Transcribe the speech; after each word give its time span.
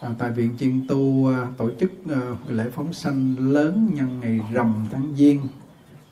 à, 0.00 0.10
tại 0.18 0.30
viện 0.32 0.56
chiên 0.58 0.86
tu 0.88 1.26
à, 1.28 1.46
tổ 1.56 1.70
chức 1.80 1.92
à, 2.08 2.20
lễ 2.48 2.70
phóng 2.70 2.92
sanh 2.92 3.36
lớn 3.38 3.90
nhân 3.94 4.20
ngày 4.20 4.40
rằm 4.52 4.86
tháng 4.90 5.12
giêng. 5.16 5.40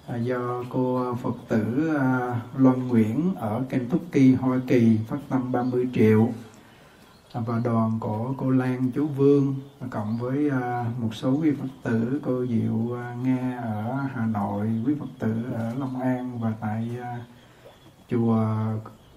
À, 0.07 0.17
do 0.17 0.65
cô 0.71 1.15
Phật 1.23 1.35
tử 1.49 1.97
à, 1.99 2.41
Loan 2.59 2.89
Nguyễn 2.89 3.35
ở 3.35 3.63
Kentucky 3.69 4.35
Hoa 4.35 4.61
Kỳ 4.67 4.99
phát 5.09 5.19
tâm 5.29 5.53
30 5.53 5.89
triệu. 5.95 6.29
À, 7.33 7.41
và 7.47 7.61
đoàn 7.65 7.99
của 8.01 8.35
cô 8.37 8.51
Lan 8.51 8.91
chú 8.95 9.07
Vương 9.07 9.55
à, 9.81 9.87
cộng 9.91 10.19
với 10.19 10.51
à, 10.51 10.85
một 11.01 11.15
số 11.15 11.31
quý 11.31 11.51
Phật 11.61 11.69
tử 11.83 12.21
cô 12.25 12.47
Diệu 12.47 12.97
à, 12.97 13.15
Nga 13.23 13.61
ở 13.63 14.07
Hà 14.15 14.27
Nội 14.27 14.69
quý 14.87 14.95
Phật 15.01 15.09
tử 15.19 15.35
ở 15.55 15.75
Long 15.79 16.01
An 16.01 16.39
và 16.41 16.53
tại 16.61 16.89
à, 17.03 17.25
chùa 18.11 18.47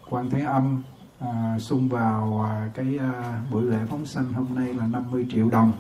Quan 0.10 0.30
Thế 0.30 0.42
Âm 0.42 0.82
à, 1.22 1.60
xung 1.60 1.90
vào 1.90 2.46
à, 2.50 2.70
cái 2.74 2.98
à, 3.00 3.42
buổi 3.52 3.64
lễ 3.64 3.78
phóng 3.90 4.06
sanh 4.06 4.34
hôm 4.34 4.48
nay 4.56 4.74
là 4.74 4.88
50 4.88 5.26
triệu 5.32 5.50
đồng. 5.50 5.72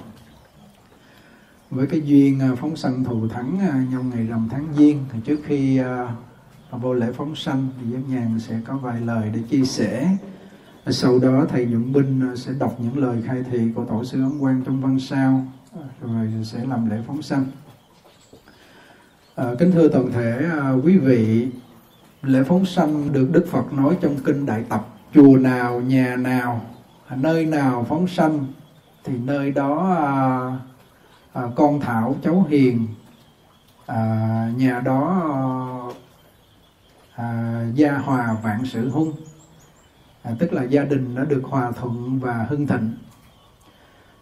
Với 1.70 1.88
cái 1.88 2.02
duyên 2.02 2.40
à, 2.40 2.50
phóng 2.58 2.76
sanh 2.76 3.04
thù 3.04 3.28
thắng 3.28 3.60
à, 3.60 3.84
trong 3.94 4.10
ngày 4.10 4.28
rằm 4.28 4.48
tháng 4.52 4.68
giêng 4.78 5.06
thì 5.12 5.20
trước 5.26 5.40
khi 5.46 5.78
à, 5.78 6.16
vô 6.72 6.94
lễ 6.94 7.12
phóng 7.12 7.36
sanh 7.36 7.68
thì 7.80 7.94
giám 7.94 8.10
nhàn 8.10 8.40
sẽ 8.40 8.60
có 8.66 8.78
vài 8.78 9.02
lời 9.02 9.32
để 9.34 9.40
chia 9.50 9.66
sẻ. 9.66 10.18
Sau 10.88 11.20
đó 11.20 11.46
thầy 11.50 11.66
nhuận 11.66 11.94
binh 11.94 12.22
à, 12.22 12.36
sẽ 12.36 12.52
đọc 12.60 12.78
những 12.80 12.98
lời 12.98 13.24
khai 13.26 13.44
thị 13.52 13.72
của 13.76 13.86
tổ 13.86 14.04
sư 14.04 14.22
ấn 14.22 14.40
quang 14.40 14.64
trong 14.66 14.82
văn 14.82 15.00
sao 15.00 15.46
à, 15.76 15.84
rồi 16.02 16.28
sẽ 16.44 16.66
làm 16.66 16.90
lễ 16.90 16.98
phóng 17.08 17.22
sanh. 17.22 17.46
À, 19.36 19.46
kính 19.60 19.72
thưa 19.72 19.88
toàn 19.88 20.12
thể 20.12 20.46
à, 20.52 20.72
quý 20.84 20.98
vị 20.98 21.48
lễ 22.22 22.44
phóng 22.44 22.66
sanh 22.66 23.14
được 23.14 23.30
đức 23.32 23.48
phật 23.48 23.74
nói 23.74 23.98
trong 24.02 24.16
kinh 24.26 24.46
đại 24.46 24.64
tập 24.70 24.88
chùa 25.14 25.38
nào 25.38 25.82
nhà 25.82 26.16
nào 26.16 26.62
nơi 27.16 27.46
nào 27.46 27.86
phóng 27.90 28.08
sanh 28.08 28.46
thì 29.04 29.18
nơi 29.18 29.52
đó 29.52 29.96
à, 29.98 30.14
à, 31.42 31.48
con 31.56 31.80
thảo 31.80 32.16
cháu 32.24 32.46
hiền 32.50 32.88
à, 33.86 34.52
nhà 34.56 34.80
đó 34.80 35.24
à, 37.16 37.62
gia 37.74 37.98
hòa 37.98 38.38
vạn 38.44 38.66
sự 38.66 38.90
hung 38.90 39.16
à, 40.24 40.32
tức 40.40 40.54
là 40.54 40.64
gia 40.64 40.84
đình 40.84 41.16
đã 41.16 41.24
được 41.24 41.42
hòa 41.44 41.72
thuận 41.72 42.20
và 42.20 42.46
hưng 42.50 42.68
thịnh. 42.68 42.94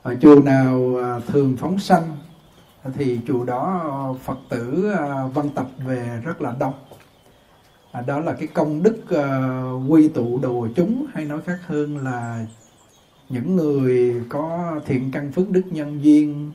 Ở 0.01 0.15
chùa 0.21 0.41
nào 0.41 0.95
à, 1.03 1.19
thường 1.27 1.57
phóng 1.57 1.79
sanh 1.79 2.17
thì 2.93 3.19
chùa 3.27 3.43
đó 3.43 4.15
phật 4.23 4.37
tử 4.49 4.91
à, 4.97 5.27
văn 5.33 5.49
tập 5.55 5.67
về 5.77 6.21
rất 6.23 6.41
là 6.41 6.55
đông 6.59 6.73
à, 7.91 8.01
đó 8.01 8.19
là 8.19 8.33
cái 8.33 8.47
công 8.47 8.83
đức 8.83 8.97
uh, 9.03 9.91
quy 9.91 10.07
tụ 10.07 10.39
đồ 10.39 10.67
chúng 10.75 11.05
hay 11.13 11.25
nói 11.25 11.41
khác 11.45 11.57
hơn 11.67 11.97
là 11.97 12.45
những 13.29 13.55
người 13.55 14.23
có 14.29 14.75
thiện 14.85 15.11
căn 15.11 15.31
phước 15.31 15.49
đức 15.49 15.63
nhân 15.71 16.03
duyên 16.03 16.51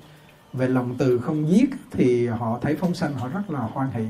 về 0.52 0.68
lòng 0.68 0.94
từ 0.98 1.18
không 1.18 1.48
giết 1.48 1.70
thì 1.90 2.26
họ 2.26 2.58
thấy 2.62 2.76
phóng 2.76 2.94
sanh 2.94 3.14
họ 3.14 3.28
rất 3.28 3.50
là 3.50 3.58
hoan 3.58 3.90
hỷ. 3.90 4.04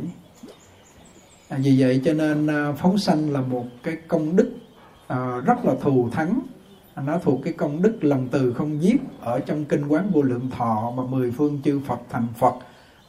À, 1.49 1.59
vì 1.63 1.81
vậy 1.81 2.03
cho 2.05 2.15
nên 2.15 2.47
uh, 2.47 2.79
phóng 2.79 2.99
sanh 2.99 3.33
là 3.33 3.41
một 3.41 3.67
cái 3.83 3.97
công 4.09 4.37
đức 4.37 4.51
uh, 5.13 5.45
rất 5.47 5.65
là 5.65 5.75
thù 5.83 6.09
thắng. 6.13 6.41
À, 6.95 7.03
nó 7.07 7.19
thuộc 7.19 7.41
cái 7.45 7.53
công 7.53 7.83
đức 7.83 8.05
lòng 8.05 8.29
từ 8.31 8.53
không 8.53 8.83
giết. 8.83 9.01
Ở 9.21 9.41
trong 9.41 9.65
kinh 9.65 9.87
quán 9.89 10.11
vô 10.13 10.23
lượng 10.23 10.51
thọ 10.51 10.93
mà 10.97 11.03
mười 11.03 11.31
phương 11.31 11.61
chư 11.65 11.81
Phật 11.87 12.01
thành 12.11 12.27
Phật 12.39 12.55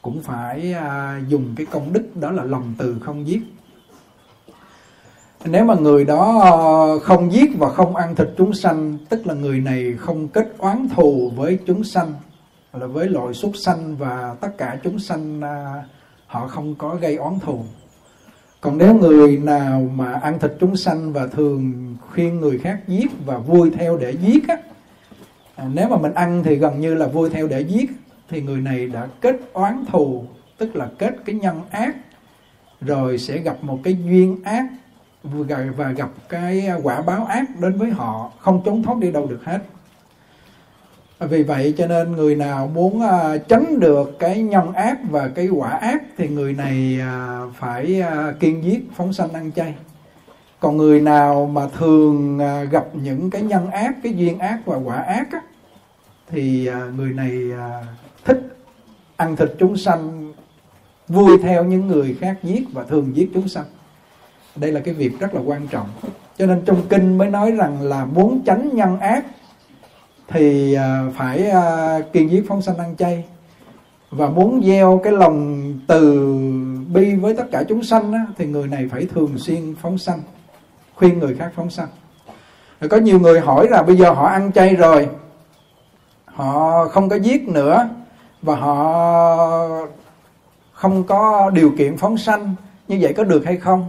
cũng 0.02 0.22
phải 0.22 0.72
à, 0.72 1.20
dùng 1.28 1.54
cái 1.56 1.66
công 1.66 1.92
đức 1.92 2.16
đó 2.20 2.30
là 2.30 2.44
lòng 2.44 2.74
từ 2.78 2.98
không 3.00 3.26
giết 3.26 3.42
nếu 5.50 5.64
mà 5.64 5.74
người 5.74 6.04
đó 6.04 6.40
ờ, 6.40 6.98
không 6.98 7.32
giết 7.32 7.50
và 7.58 7.70
không 7.70 7.96
ăn 7.96 8.14
thịt 8.14 8.28
chúng 8.38 8.54
sanh, 8.54 8.98
tức 9.08 9.26
là 9.26 9.34
người 9.34 9.60
này 9.60 9.94
không 9.98 10.28
kết 10.28 10.54
oán 10.58 10.88
thù 10.96 11.32
với 11.36 11.58
chúng 11.66 11.84
sanh 11.84 12.12
là 12.72 12.86
với 12.86 13.08
loại 13.08 13.34
súc 13.34 13.56
sanh 13.56 13.96
và 13.96 14.36
tất 14.40 14.58
cả 14.58 14.78
chúng 14.84 14.98
sanh 14.98 15.40
à, 15.40 15.84
họ 16.26 16.48
không 16.48 16.74
có 16.74 16.96
gây 16.96 17.16
oán 17.16 17.38
thù. 17.40 17.60
Còn 18.60 18.78
nếu 18.78 18.94
người 18.94 19.36
nào 19.36 19.90
mà 19.94 20.12
ăn 20.12 20.38
thịt 20.38 20.52
chúng 20.60 20.76
sanh 20.76 21.12
và 21.12 21.26
thường 21.26 21.96
khuyên 22.12 22.40
người 22.40 22.58
khác 22.58 22.80
giết 22.88 23.10
và 23.26 23.38
vui 23.38 23.70
theo 23.70 23.96
để 23.96 24.10
giết 24.10 24.48
á 24.48 24.56
à, 25.56 25.68
nếu 25.74 25.88
mà 25.88 25.96
mình 25.96 26.14
ăn 26.14 26.42
thì 26.44 26.56
gần 26.56 26.80
như 26.80 26.94
là 26.94 27.06
vui 27.06 27.30
theo 27.30 27.48
để 27.48 27.60
giết, 27.60 27.90
thì 28.28 28.42
người 28.42 28.60
này 28.60 28.86
đã 28.86 29.08
kết 29.20 29.36
oán 29.52 29.84
thù, 29.92 30.24
tức 30.58 30.76
là 30.76 30.88
kết 30.98 31.16
cái 31.24 31.34
nhân 31.34 31.60
ác, 31.70 31.96
rồi 32.80 33.18
sẽ 33.18 33.38
gặp 33.38 33.56
một 33.62 33.78
cái 33.84 33.96
duyên 34.04 34.36
ác 34.44 34.66
và 35.22 35.90
gặp 35.96 36.10
cái 36.28 36.68
quả 36.82 37.02
báo 37.02 37.24
ác 37.24 37.44
đến 37.60 37.78
với 37.78 37.90
họ 37.90 38.32
không 38.38 38.62
trốn 38.64 38.82
thoát 38.82 38.98
đi 38.98 39.10
đâu 39.10 39.26
được 39.26 39.44
hết. 39.44 39.58
Vì 41.20 41.42
vậy 41.42 41.74
cho 41.78 41.86
nên 41.86 42.12
người 42.12 42.36
nào 42.36 42.70
muốn 42.74 43.02
à, 43.02 43.36
tránh 43.48 43.80
được 43.80 44.18
cái 44.18 44.42
nhân 44.42 44.72
ác 44.72 44.98
và 45.10 45.28
cái 45.28 45.48
quả 45.48 45.70
ác 45.70 46.02
thì 46.18 46.28
người 46.28 46.52
này 46.52 46.98
à, 47.00 47.40
phải 47.58 48.00
à, 48.00 48.32
kiên 48.40 48.64
giết 48.64 48.88
phóng 48.94 49.12
sanh 49.12 49.32
ăn 49.32 49.52
chay. 49.52 49.74
Còn 50.60 50.76
người 50.76 51.00
nào 51.00 51.46
mà 51.46 51.68
thường 51.78 52.38
gặp 52.70 52.86
những 52.92 53.30
cái 53.30 53.42
nhân 53.42 53.70
ác 53.70 53.96
cái 54.02 54.14
duyên 54.14 54.38
ác 54.38 54.58
và 54.64 54.76
quả 54.76 54.96
ác 54.96 55.32
á, 55.32 55.40
thì 56.28 56.70
người 56.96 57.12
này 57.12 57.38
thích 58.24 58.56
ăn 59.16 59.36
thịt 59.36 59.52
chúng 59.58 59.76
sanh 59.76 60.32
vui 61.08 61.38
theo 61.42 61.64
những 61.64 61.86
người 61.86 62.16
khác 62.20 62.36
giết 62.42 62.64
và 62.72 62.84
thường 62.84 63.16
giết 63.16 63.30
chúng 63.34 63.48
sanh 63.48 63.64
đây 64.56 64.72
là 64.72 64.80
cái 64.80 64.94
việc 64.94 65.20
rất 65.20 65.34
là 65.34 65.40
quan 65.46 65.68
trọng. 65.68 65.88
Cho 66.38 66.46
nên 66.46 66.62
trong 66.66 66.82
kinh 66.88 67.18
mới 67.18 67.30
nói 67.30 67.50
rằng 67.50 67.82
là 67.82 68.04
muốn 68.04 68.42
tránh 68.46 68.70
nhân 68.72 69.00
ác 69.00 69.24
thì 70.28 70.74
à, 70.74 71.06
phải 71.16 71.50
à, 71.50 71.98
kiên 72.12 72.30
giết 72.30 72.44
phóng 72.48 72.62
sanh 72.62 72.78
ăn 72.78 72.96
chay. 72.96 73.24
Và 74.10 74.28
muốn 74.28 74.62
gieo 74.64 75.00
cái 75.04 75.12
lòng 75.12 75.72
từ 75.86 76.28
bi 76.94 77.14
với 77.14 77.34
tất 77.34 77.44
cả 77.52 77.62
chúng 77.68 77.82
sanh 77.82 78.12
á, 78.12 78.26
thì 78.38 78.46
người 78.46 78.68
này 78.68 78.88
phải 78.90 79.06
thường 79.14 79.38
xuyên 79.38 79.74
phóng 79.82 79.98
sanh 79.98 80.20
khuyên 80.94 81.18
người 81.18 81.34
khác 81.34 81.52
phóng 81.56 81.70
sanh. 81.70 81.88
Rồi 82.80 82.88
có 82.88 82.96
nhiều 82.96 83.20
người 83.20 83.40
hỏi 83.40 83.68
là 83.68 83.82
bây 83.82 83.96
giờ 83.96 84.10
họ 84.10 84.26
ăn 84.26 84.52
chay 84.52 84.76
rồi 84.76 85.08
họ 86.24 86.84
không 86.88 87.08
có 87.08 87.16
giết 87.16 87.48
nữa 87.48 87.88
và 88.42 88.56
họ 88.56 89.78
không 90.72 91.04
có 91.04 91.50
điều 91.50 91.72
kiện 91.78 91.96
phóng 91.96 92.18
sanh 92.18 92.54
như 92.88 92.98
vậy 93.00 93.12
có 93.12 93.24
được 93.24 93.44
hay 93.44 93.56
không? 93.56 93.88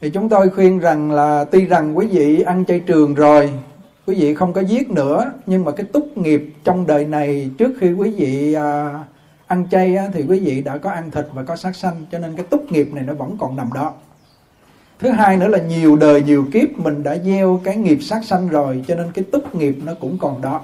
Thì 0.00 0.10
chúng 0.10 0.28
tôi 0.28 0.50
khuyên 0.50 0.78
rằng 0.78 1.10
là 1.10 1.44
tuy 1.44 1.66
rằng 1.66 1.98
quý 1.98 2.06
vị 2.06 2.42
ăn 2.42 2.64
chay 2.64 2.80
trường 2.80 3.14
rồi 3.14 3.50
quý 4.06 4.14
vị 4.14 4.34
không 4.34 4.52
có 4.52 4.60
giết 4.60 4.90
nữa 4.90 5.32
nhưng 5.46 5.64
mà 5.64 5.72
cái 5.72 5.86
túc 5.86 6.18
nghiệp 6.18 6.52
trong 6.64 6.86
đời 6.86 7.04
này 7.04 7.50
trước 7.58 7.72
khi 7.80 7.92
quý 7.92 8.10
vị 8.10 8.52
à, 8.52 9.00
ăn 9.46 9.66
chay 9.70 9.96
á, 9.96 10.04
thì 10.12 10.24
quý 10.28 10.40
vị 10.40 10.62
đã 10.62 10.78
có 10.78 10.90
ăn 10.90 11.10
thịt 11.10 11.26
và 11.34 11.42
có 11.42 11.56
sát 11.56 11.76
sanh 11.76 12.06
cho 12.12 12.18
nên 12.18 12.36
cái 12.36 12.46
túc 12.50 12.72
nghiệp 12.72 12.88
này 12.92 13.04
nó 13.04 13.14
vẫn 13.14 13.36
còn 13.40 13.56
nằm 13.56 13.72
đó. 13.74 13.92
Thứ 14.98 15.10
hai 15.10 15.36
nữa 15.36 15.48
là 15.48 15.58
nhiều 15.58 15.96
đời 15.96 16.22
nhiều 16.22 16.46
kiếp 16.52 16.78
mình 16.78 17.02
đã 17.02 17.16
gieo 17.24 17.60
cái 17.64 17.76
nghiệp 17.76 17.98
sát 18.02 18.24
sanh 18.24 18.48
rồi 18.48 18.84
cho 18.88 18.94
nên 18.94 19.12
cái 19.12 19.24
túc 19.32 19.54
nghiệp 19.54 19.76
nó 19.84 19.94
cũng 20.00 20.18
còn 20.18 20.42
đó 20.42 20.60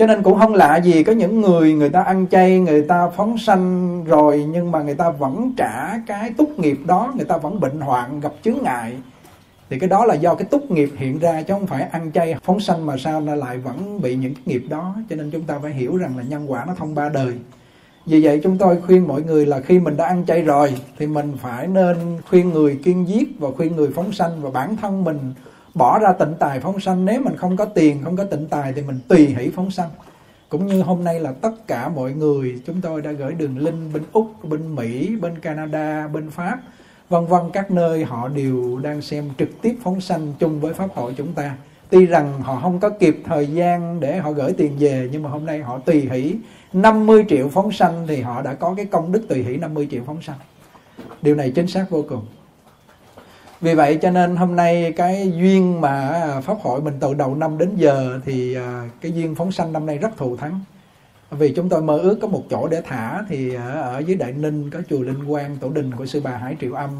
cho 0.00 0.06
nên 0.06 0.22
cũng 0.22 0.38
không 0.38 0.54
lạ 0.54 0.76
gì 0.76 1.02
có 1.02 1.12
những 1.12 1.40
người 1.40 1.74
người 1.74 1.88
ta 1.88 2.02
ăn 2.02 2.26
chay, 2.30 2.58
người 2.58 2.82
ta 2.82 3.08
phóng 3.16 3.38
sanh 3.38 4.04
rồi, 4.04 4.46
nhưng 4.52 4.72
mà 4.72 4.82
người 4.82 4.94
ta 4.94 5.10
vẫn 5.10 5.52
trả 5.56 5.98
cái 6.06 6.30
túc 6.36 6.58
nghiệp 6.58 6.78
đó, 6.86 7.12
người 7.16 7.24
ta 7.24 7.36
vẫn 7.36 7.60
bệnh 7.60 7.80
hoạn, 7.80 8.20
gặp 8.20 8.32
chướng 8.44 8.62
ngại. 8.62 8.92
Thì 9.70 9.78
cái 9.78 9.88
đó 9.88 10.04
là 10.04 10.14
do 10.14 10.34
cái 10.34 10.44
túc 10.44 10.70
nghiệp 10.70 10.90
hiện 10.96 11.18
ra, 11.18 11.42
chứ 11.42 11.54
không 11.54 11.66
phải 11.66 11.82
ăn 11.82 12.12
chay, 12.12 12.34
phóng 12.42 12.60
sanh 12.60 12.86
mà 12.86 12.96
sao 12.96 13.20
nó 13.20 13.34
lại 13.34 13.58
vẫn 13.58 14.00
bị 14.00 14.16
những 14.16 14.34
cái 14.34 14.42
nghiệp 14.46 14.64
đó. 14.68 14.94
Cho 15.10 15.16
nên 15.16 15.30
chúng 15.30 15.42
ta 15.42 15.58
phải 15.62 15.72
hiểu 15.72 15.96
rằng 15.96 16.16
là 16.16 16.22
nhân 16.22 16.52
quả 16.52 16.64
nó 16.66 16.74
thông 16.74 16.94
ba 16.94 17.08
đời. 17.08 17.32
Vì 18.06 18.24
vậy 18.24 18.40
chúng 18.42 18.58
tôi 18.58 18.78
khuyên 18.86 19.08
mọi 19.08 19.22
người 19.22 19.46
là 19.46 19.60
khi 19.60 19.78
mình 19.78 19.96
đã 19.96 20.06
ăn 20.06 20.24
chay 20.26 20.42
rồi, 20.42 20.74
thì 20.98 21.06
mình 21.06 21.32
phải 21.40 21.66
nên 21.66 21.96
khuyên 22.30 22.50
người 22.50 22.78
kiên 22.84 23.08
giết 23.08 23.28
và 23.38 23.48
khuyên 23.56 23.76
người 23.76 23.88
phóng 23.94 24.12
sanh 24.12 24.42
và 24.42 24.50
bản 24.50 24.76
thân 24.76 25.04
mình 25.04 25.18
bỏ 25.74 25.98
ra 25.98 26.12
tịnh 26.12 26.34
tài 26.38 26.60
phóng 26.60 26.80
sanh. 26.80 27.04
Nếu 27.04 27.20
mình 27.20 27.36
không 27.36 27.56
có 27.56 27.64
tiền, 27.64 28.00
không 28.04 28.16
có 28.16 28.24
tịnh 28.24 28.46
tài 28.46 28.72
thì 28.72 28.82
mình 28.82 28.98
tùy 29.08 29.26
hỷ 29.26 29.50
phóng 29.50 29.70
sanh. 29.70 29.90
Cũng 30.48 30.66
như 30.66 30.82
hôm 30.82 31.04
nay 31.04 31.20
là 31.20 31.32
tất 31.32 31.66
cả 31.66 31.88
mọi 31.88 32.12
người, 32.12 32.62
chúng 32.66 32.80
tôi 32.80 33.02
đã 33.02 33.12
gửi 33.12 33.32
đường 33.32 33.58
link 33.58 33.94
bên 33.94 34.02
úc, 34.12 34.44
bên 34.44 34.74
mỹ, 34.74 35.16
bên 35.16 35.38
canada, 35.38 36.08
bên 36.08 36.30
pháp, 36.30 36.58
vân 37.08 37.26
vân, 37.26 37.40
các 37.52 37.70
nơi 37.70 38.04
họ 38.04 38.28
đều 38.28 38.80
đang 38.82 39.02
xem 39.02 39.30
trực 39.38 39.48
tiếp 39.62 39.76
phóng 39.82 40.00
sanh 40.00 40.32
chung 40.38 40.60
với 40.60 40.74
pháp 40.74 40.88
hội 40.94 41.14
chúng 41.16 41.32
ta. 41.32 41.56
Tuy 41.90 42.06
rằng 42.06 42.42
họ 42.42 42.60
không 42.60 42.80
có 42.80 42.88
kịp 42.88 43.22
thời 43.24 43.46
gian 43.46 44.00
để 44.00 44.18
họ 44.18 44.32
gửi 44.32 44.52
tiền 44.52 44.76
về, 44.78 45.08
nhưng 45.12 45.22
mà 45.22 45.30
hôm 45.30 45.46
nay 45.46 45.58
họ 45.58 45.78
tùy 45.78 46.08
hỷ. 46.12 46.34
50 46.72 47.24
triệu 47.28 47.48
phóng 47.48 47.72
sanh 47.72 48.06
thì 48.06 48.20
họ 48.20 48.42
đã 48.42 48.54
có 48.54 48.74
cái 48.76 48.84
công 48.84 49.12
đức 49.12 49.22
tùy 49.28 49.42
hỷ 49.42 49.56
50 49.56 49.88
triệu 49.90 50.02
phóng 50.06 50.22
sanh. 50.22 50.38
Điều 51.22 51.34
này 51.34 51.50
chính 51.50 51.66
xác 51.66 51.90
vô 51.90 52.04
cùng 52.08 52.26
vì 53.60 53.74
vậy 53.74 53.98
cho 54.02 54.10
nên 54.10 54.36
hôm 54.36 54.56
nay 54.56 54.92
cái 54.96 55.32
duyên 55.36 55.80
mà 55.80 56.08
à, 56.08 56.40
pháp 56.40 56.56
hội 56.62 56.80
mình 56.80 56.94
từ 57.00 57.14
đầu 57.14 57.34
năm 57.34 57.58
đến 57.58 57.76
giờ 57.76 58.20
thì 58.24 58.54
à, 58.54 58.88
cái 59.00 59.12
duyên 59.12 59.34
phóng 59.34 59.52
sanh 59.52 59.72
năm 59.72 59.86
nay 59.86 59.98
rất 59.98 60.16
thù 60.16 60.36
thắng. 60.36 60.60
Vì 61.30 61.52
chúng 61.56 61.68
tôi 61.68 61.82
mơ 61.82 61.98
ước 61.98 62.18
có 62.22 62.28
một 62.28 62.42
chỗ 62.50 62.68
để 62.68 62.82
thả 62.84 63.22
thì 63.28 63.54
à, 63.54 63.64
ở 63.64 63.98
dưới 63.98 64.16
đại 64.16 64.32
ninh 64.32 64.70
có 64.70 64.80
chùa 64.90 65.00
linh 65.00 65.28
quang, 65.28 65.56
tổ 65.56 65.68
đình 65.68 65.94
của 65.96 66.06
sư 66.06 66.20
bà 66.24 66.36
hải 66.36 66.56
triệu 66.60 66.72
âm 66.72 66.90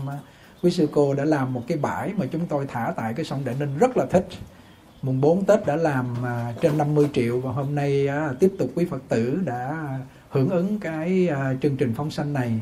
quý 0.62 0.70
sư 0.70 0.88
cô 0.92 1.14
đã 1.14 1.24
làm 1.24 1.52
một 1.52 1.62
cái 1.68 1.78
bãi 1.78 2.12
mà 2.16 2.26
chúng 2.32 2.46
tôi 2.46 2.66
thả 2.68 2.92
tại 2.96 3.14
cái 3.14 3.24
sông 3.24 3.44
đại 3.44 3.54
ninh 3.58 3.78
rất 3.78 3.96
là 3.96 4.06
thích. 4.06 4.26
Mùng 5.02 5.20
4 5.20 5.44
Tết 5.44 5.66
đã 5.66 5.76
làm 5.76 6.16
trên 6.60 6.78
50 6.78 7.08
triệu 7.12 7.40
và 7.40 7.52
hôm 7.52 7.74
nay 7.74 8.08
tiếp 8.40 8.52
tục 8.58 8.70
quý 8.74 8.84
Phật 8.90 9.02
tử 9.08 9.40
đã 9.44 9.76
hưởng 10.30 10.50
ứng 10.50 10.80
cái 10.80 11.28
chương 11.62 11.76
trình 11.76 11.94
phóng 11.96 12.10
sanh 12.10 12.32
này. 12.32 12.52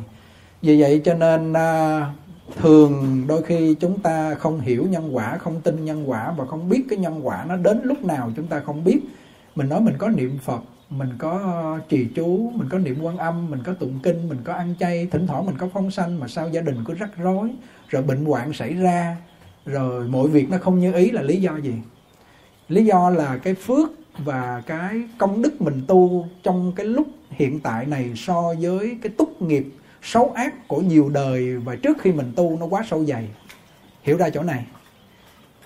Vì 0.62 0.80
vậy 0.80 1.00
cho 1.04 1.14
nên 1.14 1.52
thường 2.56 3.24
đôi 3.28 3.42
khi 3.42 3.74
chúng 3.74 4.00
ta 4.00 4.34
không 4.34 4.60
hiểu 4.60 4.86
nhân 4.90 5.16
quả, 5.16 5.38
không 5.38 5.60
tin 5.60 5.84
nhân 5.84 6.10
quả 6.10 6.34
và 6.36 6.46
không 6.46 6.68
biết 6.68 6.84
cái 6.90 6.98
nhân 6.98 7.26
quả 7.26 7.44
nó 7.48 7.56
đến 7.56 7.80
lúc 7.84 8.04
nào 8.04 8.32
chúng 8.36 8.46
ta 8.46 8.60
không 8.60 8.84
biết. 8.84 9.00
Mình 9.54 9.68
nói 9.68 9.80
mình 9.80 9.94
có 9.98 10.08
niệm 10.08 10.38
Phật, 10.44 10.60
mình 10.90 11.10
có 11.18 11.78
trì 11.88 12.06
chú, 12.14 12.52
mình 12.54 12.68
có 12.68 12.78
niệm 12.78 12.96
quan 13.02 13.16
âm, 13.16 13.50
mình 13.50 13.60
có 13.64 13.72
tụng 13.72 13.98
kinh, 14.02 14.28
mình 14.28 14.38
có 14.44 14.52
ăn 14.52 14.74
chay, 14.80 15.08
thỉnh 15.10 15.26
thoảng 15.26 15.46
mình 15.46 15.56
có 15.58 15.68
phóng 15.74 15.90
sanh 15.90 16.20
mà 16.20 16.28
sao 16.28 16.48
gia 16.48 16.60
đình 16.60 16.84
cứ 16.84 16.94
rắc 16.94 17.10
rối, 17.16 17.50
rồi 17.88 18.02
bệnh 18.02 18.24
hoạn 18.24 18.52
xảy 18.52 18.74
ra, 18.74 19.16
rồi 19.66 20.08
mọi 20.08 20.28
việc 20.28 20.50
nó 20.50 20.58
không 20.58 20.78
như 20.78 20.92
ý 20.92 21.10
là 21.10 21.22
lý 21.22 21.36
do 21.36 21.56
gì? 21.56 21.74
lý 22.68 22.84
do 22.84 23.10
là 23.10 23.36
cái 23.36 23.54
phước 23.54 23.90
và 24.18 24.62
cái 24.66 25.02
công 25.18 25.42
đức 25.42 25.62
mình 25.62 25.82
tu 25.86 26.26
trong 26.42 26.72
cái 26.76 26.86
lúc 26.86 27.06
hiện 27.30 27.60
tại 27.60 27.86
này 27.86 28.12
so 28.16 28.54
với 28.60 28.98
cái 29.02 29.12
túc 29.18 29.42
nghiệp 29.42 29.66
xấu 30.02 30.32
ác 30.34 30.68
của 30.68 30.80
nhiều 30.80 31.08
đời 31.08 31.56
và 31.56 31.76
trước 31.76 31.96
khi 32.00 32.12
mình 32.12 32.32
tu 32.36 32.56
nó 32.60 32.66
quá 32.66 32.82
sâu 32.90 33.04
dày. 33.04 33.28
Hiểu 34.02 34.16
ra 34.16 34.30
chỗ 34.30 34.42
này. 34.42 34.64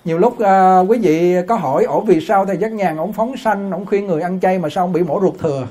Nhiều 0.05 0.19
lúc 0.19 0.33
uh, 0.33 0.91
quý 0.91 0.99
vị 0.99 1.35
có 1.49 1.55
hỏi 1.55 1.85
ổ 1.85 2.01
vì 2.01 2.21
sao 2.21 2.47
thầy 2.47 2.57
giác 2.57 2.73
nhàn 2.73 2.97
ổng 2.97 3.13
phóng 3.13 3.37
sanh 3.37 3.71
ổng 3.71 3.87
khuyên 3.87 4.07
người 4.07 4.23
ăn 4.23 4.41
chay 4.41 4.59
mà 4.59 4.69
sao 4.69 4.85
ông 4.85 4.93
bị 4.93 5.03
mổ 5.03 5.21
ruột 5.21 5.35
thừa? 5.39 5.69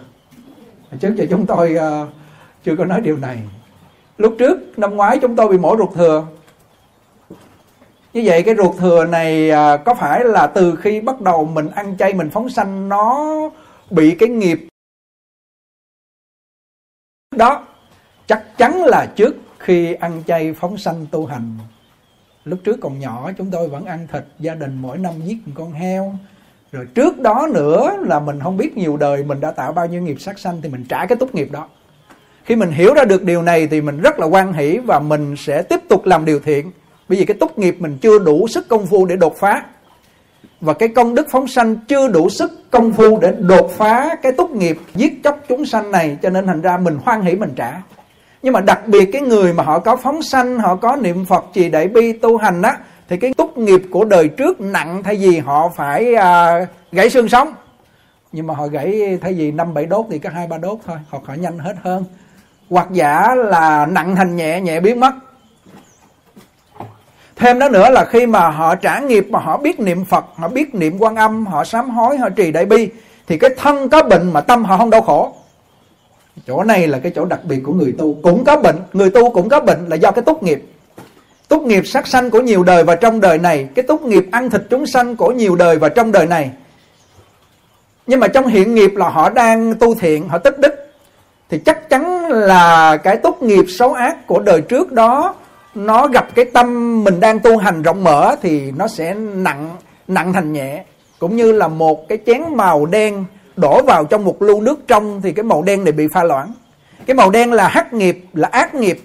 Trước 1.00 1.16
giờ 1.18 1.26
chúng 1.30 1.46
tôi 1.46 1.76
uh, 1.76 2.10
chưa 2.64 2.76
có 2.76 2.86
nói 2.86 3.02
điều 3.02 3.18
này. 3.18 3.38
Lúc 4.18 4.36
trước 4.40 4.80
năm 4.80 4.96
ngoái 4.96 5.20
chúng 5.22 5.36
tôi 5.36 5.48
bị 5.48 5.58
mổ 5.58 5.78
ruột 5.78 5.90
thừa. 5.96 6.28
Như 8.14 8.22
vậy 8.26 8.44
cái 8.44 8.56
ruột 8.56 8.78
thừa 8.78 9.06
này 9.06 9.52
uh, 9.52 9.86
có 9.86 9.94
phải 9.94 10.26
là 10.26 10.48
từ 10.48 10.76
khi 10.76 11.02
bắt 11.02 11.22
đầu 11.22 11.46
mình 11.46 11.70
ăn 11.70 11.98
chay 11.98 12.14
mình 12.14 12.30
phóng 12.30 12.50
sanh 12.50 12.90
nó 12.90 13.36
bị 13.90 14.16
cái 14.20 14.30
nghiệp 14.30 14.68
đó 17.36 17.68
chắc 18.32 18.58
chắn 18.58 18.86
là 18.86 19.06
trước 19.16 19.36
khi 19.60 19.94
ăn 19.94 20.24
chay 20.28 20.54
phóng 20.54 20.78
sanh 20.78 21.06
tu 21.12 21.26
hành. 21.26 21.58
Lúc 22.46 22.60
trước 22.64 22.78
còn 22.82 23.00
nhỏ, 23.00 23.32
chúng 23.38 23.52
tôi 23.52 23.68
vẫn 23.68 23.86
ăn 23.86 24.08
thịt, 24.14 24.24
gia 24.40 24.56
đình 24.56 24.78
mỗi 24.82 24.98
năm 24.98 25.14
giết 25.24 25.38
một 25.46 25.54
con 25.56 25.72
heo. 25.72 26.14
Rồi 26.72 26.86
trước 26.96 27.20
đó 27.20 27.48
nữa 27.54 27.98
là 28.00 28.20
mình 28.20 28.40
không 28.40 28.58
biết 28.58 28.78
nhiều 28.78 28.98
đời, 28.98 29.24
mình 29.24 29.40
đã 29.40 29.52
tạo 29.52 29.74
bao 29.74 29.88
nhiêu 29.88 30.02
nghiệp 30.02 30.18
sát 30.20 30.40
sanh 30.40 30.62
thì 30.62 30.70
mình 30.70 30.86
trả 30.90 31.06
cái 31.06 31.16
tốt 31.16 31.36
nghiệp 31.36 31.52
đó. 31.52 31.68
Khi 32.46 32.56
mình 32.56 32.72
hiểu 32.72 32.94
ra 32.94 33.04
được 33.06 33.24
điều 33.24 33.42
này 33.42 33.68
thì 33.68 33.82
mình 33.82 34.02
rất 34.02 34.20
là 34.20 34.26
quan 34.26 34.54
hỷ 34.54 34.78
và 34.78 35.00
mình 35.00 35.36
sẽ 35.38 35.62
tiếp 35.62 35.80
tục 35.90 36.06
làm 36.06 36.26
điều 36.26 36.40
thiện. 36.40 36.72
Bởi 37.10 37.20
vì 37.20 37.26
cái 37.26 37.38
tốt 37.40 37.58
nghiệp 37.58 37.76
mình 37.80 37.98
chưa 38.02 38.20
đủ 38.20 38.48
sức 38.48 38.68
công 38.68 38.88
phu 38.88 39.06
để 39.06 39.16
đột 39.16 39.36
phá. 39.38 39.66
Và 40.62 40.74
cái 40.74 40.90
công 40.90 41.16
đức 41.16 41.28
phóng 41.32 41.48
sanh 41.48 41.76
chưa 41.88 42.08
đủ 42.08 42.30
sức 42.30 42.52
công 42.72 42.94
phu 42.94 43.20
để 43.20 43.34
đột 43.40 43.72
phá 43.78 44.16
cái 44.22 44.32
tốt 44.32 44.50
nghiệp 44.50 44.78
giết 44.96 45.14
chóc 45.24 45.40
chúng 45.50 45.66
sanh 45.66 45.92
này, 45.92 46.18
cho 46.22 46.30
nên 46.30 46.48
thành 46.48 46.62
ra 46.62 46.78
mình 46.78 46.98
hoan 47.04 47.22
hỷ 47.22 47.36
mình 47.36 47.54
trả 47.56 47.82
nhưng 48.44 48.54
mà 48.54 48.60
đặc 48.60 48.88
biệt 48.88 49.10
cái 49.14 49.22
người 49.22 49.54
mà 49.54 49.64
họ 49.64 49.80
có 49.80 49.96
phóng 49.96 50.22
sanh 50.24 50.60
họ 50.60 50.76
có 50.76 50.96
niệm 50.96 51.26
phật 51.26 51.46
trì 51.54 51.70
đại 51.70 51.88
bi 51.88 52.14
tu 52.14 52.38
hành 52.38 52.62
á 52.62 52.78
thì 53.10 53.18
cái 53.18 53.34
túc 53.34 53.58
nghiệp 53.58 53.82
của 53.92 54.06
đời 54.06 54.28
trước 54.28 54.62
nặng 54.62 55.04
thay 55.04 55.16
vì 55.16 55.40
họ 55.40 55.70
phải 55.76 56.16
à, 56.16 56.66
gãy 56.92 57.10
xương 57.10 57.30
sống. 57.30 57.54
Nhưng 58.32 58.48
mà 58.48 58.54
họ 58.54 58.68
gãy 58.68 59.18
thay 59.22 59.34
vì 59.34 59.52
năm 59.52 59.74
bảy 59.74 59.86
đốt 59.86 60.06
thì 60.12 60.20
có 60.20 60.30
hai 60.30 60.48
ba 60.48 60.58
đốt 60.58 60.78
thôi 60.86 60.98
hoặc 61.10 61.24
họ 61.26 61.34
nhanh 61.34 61.60
hết 61.60 61.74
hơn. 61.84 62.06
Hoặc 62.70 62.88
giả 62.92 63.36
là 63.36 63.86
nặng 63.86 64.16
thành 64.16 64.36
nhẹ 64.36 64.62
nhẹ 64.62 64.80
biến 64.80 65.00
mất. 65.00 65.12
Thêm 67.36 67.60
đó 67.60 67.70
nữa 67.70 67.90
là 67.90 68.06
khi 68.06 68.26
mà 68.26 68.50
họ 68.50 68.76
trả 68.76 69.00
nghiệp 69.00 69.28
mà 69.30 69.40
họ 69.40 69.58
biết 69.58 69.80
niệm 69.80 70.06
Phật, 70.06 70.26
họ 70.36 70.48
biết 70.48 70.76
niệm 70.76 70.98
quan 71.00 71.16
âm, 71.16 71.46
họ 71.46 71.64
sám 71.64 71.90
hối, 71.90 72.18
họ 72.18 72.30
trì 72.30 72.52
đại 72.52 72.66
bi 72.66 72.90
thì 73.28 73.38
cái 73.38 73.50
thân 73.58 73.90
có 73.90 74.04
bệnh 74.04 74.34
mà 74.34 74.42
tâm 74.42 74.66
họ 74.66 74.78
không 74.78 74.90
đau 74.90 75.02
khổ. 75.02 75.34
Chỗ 76.48 76.64
này 76.64 76.88
là 76.88 77.00
cái 77.00 77.12
chỗ 77.16 77.26
đặc 77.26 77.40
biệt 77.44 77.60
của 77.64 77.74
người 77.74 77.94
tu, 77.98 78.18
cũng 78.24 78.44
có 78.44 78.58
bệnh, 78.58 78.76
người 78.94 79.10
tu 79.10 79.30
cũng 79.30 79.50
có 79.50 79.60
bệnh 79.60 79.90
là 79.90 79.96
do 79.96 80.12
cái 80.12 80.22
tốt 80.22 80.44
nghiệp. 80.44 80.64
Tốt 81.48 81.62
nghiệp 81.62 81.88
sát 81.88 82.08
sanh 82.08 82.30
của 82.30 82.42
nhiều 82.42 82.64
đời 82.64 82.84
và 82.84 82.96
trong 82.96 83.22
đời 83.22 83.38
này, 83.38 83.68
cái 83.76 83.84
tốt 83.88 84.02
nghiệp 84.02 84.26
ăn 84.32 84.50
thịt 84.50 84.62
chúng 84.70 84.86
sanh 84.86 85.16
của 85.16 85.32
nhiều 85.32 85.56
đời 85.56 85.78
và 85.78 85.90
trong 85.90 86.12
đời 86.12 86.26
này. 86.26 86.52
Nhưng 88.08 88.20
mà 88.20 88.28
trong 88.28 88.48
hiện 88.48 88.76
nghiệp 88.76 88.92
là 88.96 89.10
họ 89.10 89.30
đang 89.30 89.76
tu 89.76 89.96
thiện, 89.96 90.30
họ 90.30 90.38
tích 90.38 90.60
đức. 90.60 90.74
Thì 91.50 91.60
chắc 91.66 91.90
chắn 91.90 92.28
là 92.28 92.98
cái 92.98 93.18
tốt 93.18 93.42
nghiệp 93.42 93.66
xấu 93.70 93.94
ác 93.94 94.28
của 94.28 94.40
đời 94.40 94.62
trước 94.62 94.92
đó 94.92 95.36
nó 95.76 96.08
gặp 96.08 96.36
cái 96.36 96.46
tâm 96.46 97.04
mình 97.04 97.20
đang 97.20 97.40
tu 97.40 97.58
hành 97.58 97.82
rộng 97.82 98.04
mở 98.04 98.36
thì 98.42 98.72
nó 98.72 98.88
sẽ 98.88 99.14
nặng 99.14 99.76
nặng 100.08 100.34
thành 100.34 100.54
nhẹ. 100.54 100.84
Cũng 101.20 101.36
như 101.36 101.52
là 101.52 101.68
một 101.68 102.08
cái 102.08 102.18
chén 102.26 102.42
màu 102.56 102.86
đen 102.86 103.26
đổ 103.62 103.84
vào 103.84 104.06
trong 104.06 104.26
một 104.26 104.42
lu 104.42 104.62
nước 104.62 104.80
trong 104.88 105.22
thì 105.22 105.32
cái 105.32 105.44
màu 105.44 105.62
đen 105.62 105.84
này 105.84 105.92
bị 105.92 106.08
pha 106.08 106.24
loãng. 106.24 106.52
Cái 107.06 107.16
màu 107.16 107.30
đen 107.30 107.54
là 107.54 107.68
hắc 107.68 107.94
nghiệp, 107.94 108.26
là 108.34 108.50
ác 108.52 108.76
nghiệp. 108.76 109.02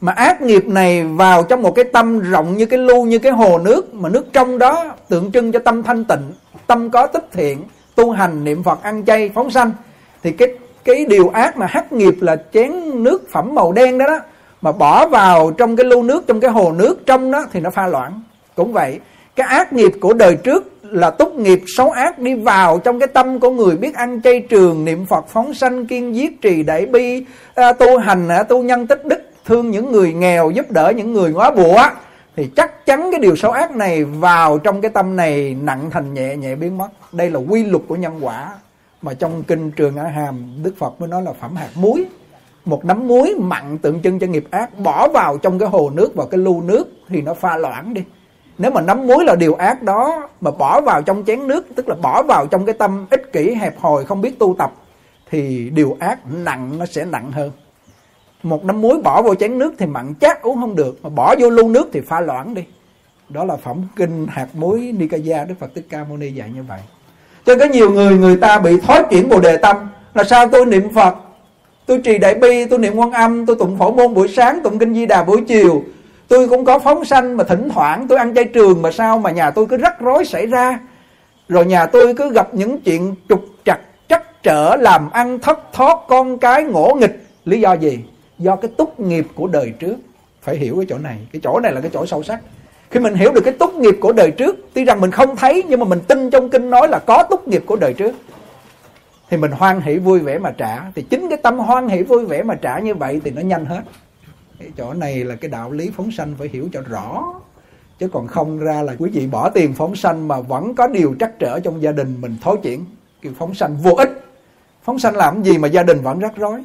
Mà 0.00 0.12
ác 0.12 0.42
nghiệp 0.42 0.66
này 0.66 1.04
vào 1.04 1.42
trong 1.42 1.62
một 1.62 1.74
cái 1.74 1.84
tâm 1.84 2.20
rộng 2.20 2.56
như 2.56 2.66
cái 2.66 2.78
lu 2.78 3.04
như 3.04 3.18
cái 3.18 3.32
hồ 3.32 3.58
nước, 3.58 3.94
mà 3.94 4.08
nước 4.08 4.32
trong 4.32 4.58
đó 4.58 4.94
tượng 5.08 5.32
trưng 5.32 5.52
cho 5.52 5.58
tâm 5.58 5.82
thanh 5.82 6.04
tịnh, 6.04 6.32
tâm 6.66 6.90
có 6.90 7.06
tích 7.06 7.28
thiện, 7.32 7.62
tu 7.94 8.10
hành, 8.10 8.44
niệm 8.44 8.62
phật, 8.62 8.82
ăn 8.82 9.04
chay, 9.04 9.30
phóng 9.34 9.50
sanh. 9.50 9.70
Thì 10.22 10.32
cái 10.32 10.48
cái 10.84 11.04
điều 11.04 11.28
ác 11.28 11.56
mà 11.56 11.66
hắc 11.66 11.92
nghiệp 11.92 12.14
là 12.20 12.36
chén 12.52 12.72
nước 13.02 13.30
phẩm 13.30 13.54
màu 13.54 13.72
đen 13.72 13.98
đó 13.98 14.06
đó, 14.06 14.18
mà 14.60 14.72
bỏ 14.72 15.06
vào 15.06 15.50
trong 15.50 15.76
cái 15.76 15.86
lu 15.86 16.02
nước, 16.02 16.26
trong 16.26 16.40
cái 16.40 16.50
hồ 16.50 16.72
nước 16.72 17.06
trong 17.06 17.30
đó 17.30 17.44
thì 17.52 17.60
nó 17.60 17.70
pha 17.70 17.86
loãng. 17.86 18.22
Cũng 18.54 18.72
vậy, 18.72 19.00
cái 19.36 19.46
ác 19.46 19.72
nghiệp 19.72 19.92
của 20.00 20.12
đời 20.12 20.36
trước 20.36 20.73
là 20.90 21.10
túc 21.10 21.34
nghiệp 21.34 21.62
xấu 21.76 21.90
ác 21.90 22.18
đi 22.18 22.34
vào 22.34 22.78
trong 22.78 22.98
cái 22.98 23.08
tâm 23.08 23.40
của 23.40 23.50
người 23.50 23.76
biết 23.76 23.94
ăn 23.94 24.22
chay 24.22 24.40
trường 24.40 24.84
niệm 24.84 25.06
phật 25.06 25.28
phóng 25.28 25.54
sanh 25.54 25.86
kiên 25.86 26.14
giết 26.14 26.42
trì 26.42 26.62
đại 26.62 26.86
bi 26.86 27.24
à, 27.54 27.72
tu 27.72 27.98
hành 27.98 28.28
à, 28.28 28.42
tu 28.42 28.62
nhân 28.62 28.86
tích 28.86 29.04
đức 29.04 29.22
thương 29.44 29.70
những 29.70 29.92
người 29.92 30.12
nghèo 30.12 30.50
giúp 30.50 30.70
đỡ 30.70 30.92
những 30.96 31.12
người 31.12 31.32
ngóa 31.32 31.50
bụa 31.50 31.82
thì 32.36 32.50
chắc 32.56 32.86
chắn 32.86 33.08
cái 33.10 33.20
điều 33.20 33.36
xấu 33.36 33.50
ác 33.50 33.76
này 33.76 34.04
vào 34.04 34.58
trong 34.58 34.80
cái 34.80 34.90
tâm 34.90 35.16
này 35.16 35.56
nặng 35.62 35.90
thành 35.90 36.14
nhẹ 36.14 36.36
nhẹ 36.36 36.54
biến 36.54 36.78
mất. 36.78 36.88
Đây 37.12 37.30
là 37.30 37.38
quy 37.38 37.64
luật 37.64 37.82
của 37.88 37.96
nhân 37.96 38.18
quả. 38.20 38.52
Mà 39.02 39.14
trong 39.14 39.42
kinh 39.42 39.70
trường 39.70 39.96
ở 39.96 40.06
hàm 40.06 40.62
đức 40.62 40.74
phật 40.78 41.00
mới 41.00 41.08
nói 41.08 41.22
là 41.22 41.32
phẩm 41.32 41.56
hạt 41.56 41.68
muối 41.74 42.06
một 42.64 42.84
nắm 42.84 43.08
muối 43.08 43.34
mặn 43.38 43.78
tượng 43.78 44.02
trưng 44.02 44.18
cho 44.18 44.26
nghiệp 44.26 44.44
ác 44.50 44.78
bỏ 44.78 45.08
vào 45.08 45.38
trong 45.38 45.58
cái 45.58 45.68
hồ 45.68 45.90
nước 45.90 46.14
vào 46.14 46.26
cái 46.26 46.38
lu 46.38 46.62
nước 46.62 46.84
thì 47.08 47.22
nó 47.22 47.34
pha 47.34 47.56
loãng 47.56 47.94
đi 47.94 48.02
nếu 48.58 48.70
mà 48.70 48.80
nắm 48.80 49.06
muối 49.06 49.24
là 49.24 49.36
điều 49.36 49.54
ác 49.54 49.82
đó, 49.82 50.28
mà 50.40 50.50
bỏ 50.50 50.80
vào 50.80 51.02
trong 51.02 51.24
chén 51.26 51.46
nước, 51.46 51.66
tức 51.74 51.88
là 51.88 51.94
bỏ 52.02 52.22
vào 52.22 52.46
trong 52.50 52.66
cái 52.66 52.74
tâm 52.74 53.06
ích 53.10 53.32
kỷ, 53.32 53.54
hẹp 53.54 53.80
hòi, 53.80 54.04
không 54.04 54.20
biết 54.20 54.38
tu 54.38 54.54
tập, 54.58 54.72
thì 55.30 55.70
điều 55.70 55.96
ác 56.00 56.18
nặng 56.44 56.78
nó 56.78 56.86
sẽ 56.86 57.04
nặng 57.04 57.32
hơn. 57.32 57.50
Một 58.42 58.64
nắm 58.64 58.80
muối 58.80 59.02
bỏ 59.02 59.22
vào 59.22 59.34
chén 59.34 59.58
nước 59.58 59.74
thì 59.78 59.86
mặn 59.86 60.14
chát, 60.20 60.42
uống 60.42 60.60
không 60.60 60.76
được. 60.76 60.98
Mà 61.02 61.10
bỏ 61.10 61.34
vô 61.38 61.50
lu 61.50 61.68
nước 61.68 61.88
thì 61.92 62.00
pha 62.00 62.20
loãng 62.20 62.54
đi. 62.54 62.64
Đó 63.28 63.44
là 63.44 63.56
phẩm 63.56 63.76
kinh 63.96 64.26
hạt 64.30 64.46
muối 64.54 64.92
Nikaya 64.98 65.44
Đức 65.44 65.54
Phật 65.60 65.70
Thích 65.74 65.86
Ca 65.90 66.04
Mâu 66.04 66.16
Ni 66.16 66.30
dạy 66.30 66.50
như 66.54 66.62
vậy. 66.68 66.80
Cho 67.46 67.56
có 67.58 67.64
nhiều 67.64 67.90
người 67.90 68.18
người 68.18 68.36
ta 68.36 68.58
bị 68.58 68.80
thói 68.80 69.02
chuyển 69.10 69.28
bồ 69.28 69.40
đề 69.40 69.56
tâm. 69.56 69.76
Là 70.14 70.24
sao? 70.24 70.48
Tôi 70.48 70.66
niệm 70.66 70.94
Phật, 70.94 71.14
tôi 71.86 72.00
trì 72.04 72.18
đại 72.18 72.34
bi, 72.34 72.64
tôi 72.64 72.78
niệm 72.78 72.96
quan 72.96 73.12
âm, 73.12 73.46
tôi 73.46 73.56
tụng 73.56 73.78
phổ 73.78 73.92
môn 73.92 74.14
buổi 74.14 74.28
sáng, 74.28 74.60
tụng 74.64 74.78
kinh 74.78 74.94
di 74.94 75.06
đà 75.06 75.24
buổi 75.24 75.40
chiều 75.48 75.82
tôi 76.28 76.48
cũng 76.48 76.64
có 76.64 76.78
phóng 76.78 77.04
sanh 77.04 77.36
mà 77.36 77.44
thỉnh 77.44 77.68
thoảng 77.74 78.08
tôi 78.08 78.18
ăn 78.18 78.34
chay 78.34 78.44
trường 78.44 78.82
mà 78.82 78.90
sao 78.90 79.18
mà 79.18 79.30
nhà 79.30 79.50
tôi 79.50 79.66
cứ 79.66 79.76
rắc 79.76 80.00
rối 80.00 80.24
xảy 80.24 80.46
ra. 80.46 80.78
Rồi 81.48 81.66
nhà 81.66 81.86
tôi 81.86 82.14
cứ 82.14 82.32
gặp 82.32 82.54
những 82.54 82.80
chuyện 82.80 83.14
trục 83.28 83.44
trặc, 83.64 83.80
trắc 84.08 84.42
trở, 84.42 84.76
làm 84.76 85.10
ăn 85.10 85.38
thất 85.38 85.60
thoát, 85.72 85.98
con 86.08 86.38
cái 86.38 86.62
ngỗ 86.62 86.94
nghịch. 86.94 87.26
Lý 87.44 87.60
do 87.60 87.72
gì? 87.72 87.98
Do 88.38 88.56
cái 88.56 88.70
túc 88.76 89.00
nghiệp 89.00 89.26
của 89.34 89.46
đời 89.46 89.72
trước. 89.78 89.96
Phải 90.42 90.56
hiểu 90.56 90.76
cái 90.76 90.86
chỗ 90.88 90.98
này. 90.98 91.18
Cái 91.32 91.40
chỗ 91.44 91.60
này 91.60 91.72
là 91.72 91.80
cái 91.80 91.90
chỗ 91.92 92.06
sâu 92.06 92.22
sắc. 92.22 92.40
Khi 92.90 93.00
mình 93.00 93.14
hiểu 93.14 93.32
được 93.32 93.40
cái 93.44 93.54
túc 93.54 93.74
nghiệp 93.74 93.94
của 94.00 94.12
đời 94.12 94.30
trước, 94.30 94.56
tuy 94.74 94.84
rằng 94.84 95.00
mình 95.00 95.10
không 95.10 95.36
thấy, 95.36 95.64
nhưng 95.68 95.80
mà 95.80 95.86
mình 95.86 96.00
tin 96.08 96.30
trong 96.30 96.50
kinh 96.50 96.70
nói 96.70 96.88
là 96.88 96.98
có 96.98 97.22
túc 97.30 97.48
nghiệp 97.48 97.62
của 97.66 97.76
đời 97.76 97.92
trước. 97.92 98.14
Thì 99.30 99.36
mình 99.36 99.50
hoan 99.50 99.80
hỷ 99.80 99.98
vui 99.98 100.18
vẻ 100.18 100.38
mà 100.38 100.50
trả. 100.50 100.80
Thì 100.94 101.02
chính 101.02 101.28
cái 101.28 101.38
tâm 101.42 101.58
hoan 101.58 101.88
hỷ 101.88 102.02
vui 102.02 102.24
vẻ 102.24 102.42
mà 102.42 102.54
trả 102.54 102.78
như 102.78 102.94
vậy 102.94 103.20
thì 103.24 103.30
nó 103.30 103.42
nhanh 103.42 103.64
hết 103.64 103.80
cái 104.58 104.68
chỗ 104.76 104.92
này 104.92 105.24
là 105.24 105.34
cái 105.34 105.48
đạo 105.50 105.72
lý 105.72 105.90
phóng 105.96 106.10
sanh 106.12 106.34
phải 106.38 106.48
hiểu 106.52 106.68
cho 106.72 106.80
rõ. 106.90 107.34
Chứ 107.98 108.08
còn 108.12 108.26
không 108.26 108.58
ra 108.58 108.82
là 108.82 108.94
quý 108.98 109.10
vị 109.10 109.26
bỏ 109.26 109.50
tiền 109.50 109.74
phóng 109.74 109.96
sanh 109.96 110.28
mà 110.28 110.40
vẫn 110.40 110.74
có 110.74 110.86
điều 110.86 111.14
trắc 111.20 111.38
trở 111.38 111.60
trong 111.60 111.82
gia 111.82 111.92
đình 111.92 112.16
mình 112.20 112.36
thối 112.42 112.56
chuyển. 112.62 112.84
Kiểu 113.22 113.32
phóng 113.38 113.54
sanh 113.54 113.76
vô 113.76 113.90
ích. 113.90 114.24
Phóng 114.82 114.98
sanh 114.98 115.16
làm 115.16 115.42
gì 115.42 115.58
mà 115.58 115.68
gia 115.68 115.82
đình 115.82 116.00
vẫn 116.00 116.18
rắc 116.18 116.32
rối? 116.36 116.64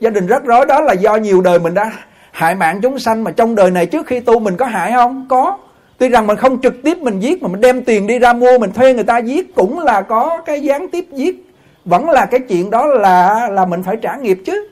Gia 0.00 0.10
đình 0.10 0.26
rắc 0.26 0.44
rối 0.44 0.66
đó 0.66 0.80
là 0.80 0.92
do 0.92 1.16
nhiều 1.16 1.42
đời 1.42 1.58
mình 1.58 1.74
đã 1.74 1.92
hại 2.32 2.54
mạng 2.54 2.80
chúng 2.82 2.98
sanh 2.98 3.24
mà 3.24 3.30
trong 3.30 3.54
đời 3.54 3.70
này 3.70 3.86
trước 3.86 4.06
khi 4.06 4.20
tu 4.20 4.38
mình 4.38 4.56
có 4.56 4.66
hại 4.66 4.92
không? 4.92 5.26
Có. 5.28 5.58
Tuy 5.98 6.08
rằng 6.08 6.26
mình 6.26 6.36
không 6.36 6.60
trực 6.60 6.74
tiếp 6.82 6.98
mình 6.98 7.20
giết 7.20 7.42
mà 7.42 7.48
mình 7.48 7.60
đem 7.60 7.84
tiền 7.84 8.06
đi 8.06 8.18
ra 8.18 8.32
mua, 8.32 8.58
mình 8.58 8.72
thuê 8.72 8.94
người 8.94 9.04
ta 9.04 9.18
giết 9.18 9.54
cũng 9.54 9.78
là 9.78 10.02
có 10.02 10.42
cái 10.46 10.62
gián 10.62 10.88
tiếp 10.88 11.06
giết. 11.12 11.46
Vẫn 11.84 12.10
là 12.10 12.26
cái 12.26 12.40
chuyện 12.40 12.70
đó 12.70 12.86
là 12.86 13.48
là 13.48 13.64
mình 13.64 13.82
phải 13.82 13.96
trả 13.96 14.16
nghiệp 14.16 14.42
chứ 14.46 14.68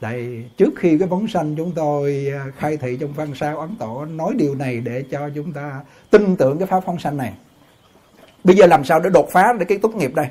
đây 0.00 0.44
trước 0.56 0.70
khi 0.76 0.98
cái 0.98 1.08
phóng 1.08 1.28
sanh 1.28 1.54
chúng 1.56 1.72
tôi 1.76 2.26
à, 2.32 2.44
khai 2.58 2.76
thị 2.76 2.96
trong 3.00 3.12
văn 3.12 3.32
sao 3.40 3.58
ấn 3.58 3.76
tổ 3.78 4.04
nói 4.04 4.32
điều 4.36 4.54
này 4.54 4.80
để 4.80 5.04
cho 5.10 5.30
chúng 5.34 5.52
ta 5.52 5.80
tin 6.10 6.36
tưởng 6.36 6.58
cái 6.58 6.66
pháp 6.66 6.82
phóng 6.86 6.98
sanh 6.98 7.16
này. 7.16 7.32
Bây 8.44 8.56
giờ 8.56 8.66
làm 8.66 8.84
sao 8.84 9.00
để 9.00 9.10
đột 9.10 9.28
phá 9.32 9.52
để 9.58 9.64
cái 9.64 9.78
tốt 9.78 9.94
nghiệp 9.94 10.14
đây? 10.14 10.26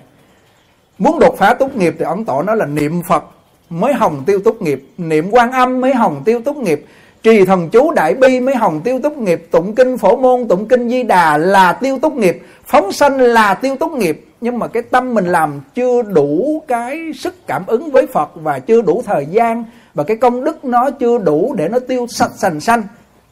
Muốn 0.97 1.19
đột 1.19 1.35
phá 1.37 1.53
tốt 1.53 1.75
nghiệp 1.75 1.95
thì 1.99 2.05
ấn 2.05 2.25
tổ 2.25 2.41
nói 2.41 2.57
là 2.57 2.65
niệm 2.65 3.01
phật 3.07 3.23
mới 3.69 3.93
hồng 3.93 4.23
tiêu 4.25 4.39
tốt 4.43 4.61
nghiệp, 4.61 4.83
niệm 4.97 5.31
quan 5.31 5.51
âm 5.51 5.81
mới 5.81 5.93
hồng 5.93 6.21
tiêu 6.25 6.41
tốt 6.45 6.55
nghiệp, 6.55 6.85
trì 7.23 7.45
thần 7.45 7.69
chú 7.69 7.91
đại 7.91 8.13
bi 8.13 8.39
mới 8.39 8.55
hồng 8.55 8.81
tiêu 8.83 8.99
tốt 9.03 9.17
nghiệp, 9.17 9.47
tụng 9.51 9.75
kinh 9.75 9.97
phổ 9.97 10.15
môn, 10.15 10.47
tụng 10.47 10.67
kinh 10.67 10.89
di 10.89 11.03
đà 11.03 11.37
là 11.37 11.73
tiêu 11.73 11.99
tốt 12.01 12.13
nghiệp, 12.13 12.41
phóng 12.65 12.91
sanh 12.91 13.17
là 13.17 13.53
tiêu 13.53 13.75
tốt 13.79 13.91
nghiệp 13.91 14.25
nhưng 14.45 14.59
mà 14.59 14.67
cái 14.67 14.83
tâm 14.83 15.13
mình 15.13 15.25
làm 15.25 15.61
chưa 15.75 16.01
đủ 16.01 16.63
cái 16.67 17.11
sức 17.13 17.47
cảm 17.47 17.63
ứng 17.67 17.91
với 17.91 18.07
phật 18.07 18.31
và 18.35 18.59
chưa 18.59 18.81
đủ 18.81 19.03
thời 19.05 19.25
gian 19.25 19.63
và 19.93 20.03
cái 20.03 20.17
công 20.17 20.43
đức 20.43 20.65
nó 20.65 20.89
chưa 20.89 21.17
đủ 21.17 21.55
để 21.57 21.69
nó 21.69 21.79
tiêu 21.79 22.07
sạch 22.09 22.31
sành 22.37 22.59
xanh 22.59 22.83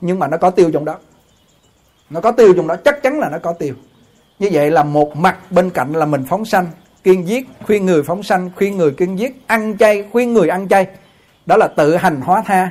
nhưng 0.02 0.20
mà 0.20 0.28
nó 0.28 0.38
có 0.38 0.50
tiêu 0.50 0.72
trong 0.74 0.86
đó. 0.86 0.96
Nó 2.10 2.22
có 2.22 2.32
tiêu 2.32 2.54
trong 2.54 2.68
đó, 2.68 2.76
chắc 2.76 3.04
chắn 3.04 3.20
là 3.20 3.30
nó 3.30 3.38
có 3.40 3.54
tiêu. 3.54 3.74
Như 4.40 4.50
vậy 4.52 4.72
là 4.72 4.84
một 4.84 5.16
mặt 5.16 5.38
bên 5.52 5.70
cạnh 5.70 5.94
là 5.94 6.06
mình 6.06 6.24
phóng 6.30 6.46
sanh, 6.46 6.68
kiên 7.04 7.28
giết, 7.28 7.48
khuyên 7.66 7.86
người 7.86 8.04
phóng 8.04 8.24
sanh, 8.24 8.50
khuyên 8.56 8.78
người 8.78 8.92
kiên 8.92 9.20
giết, 9.20 9.44
ăn 9.48 9.78
chay, 9.78 10.06
khuyên 10.12 10.34
người 10.34 10.50
ăn 10.50 10.68
chay. 10.68 10.88
Đó 11.46 11.58
là 11.58 11.68
tự 11.68 11.96
hành 11.96 12.22
hóa 12.22 12.44
tha 12.46 12.70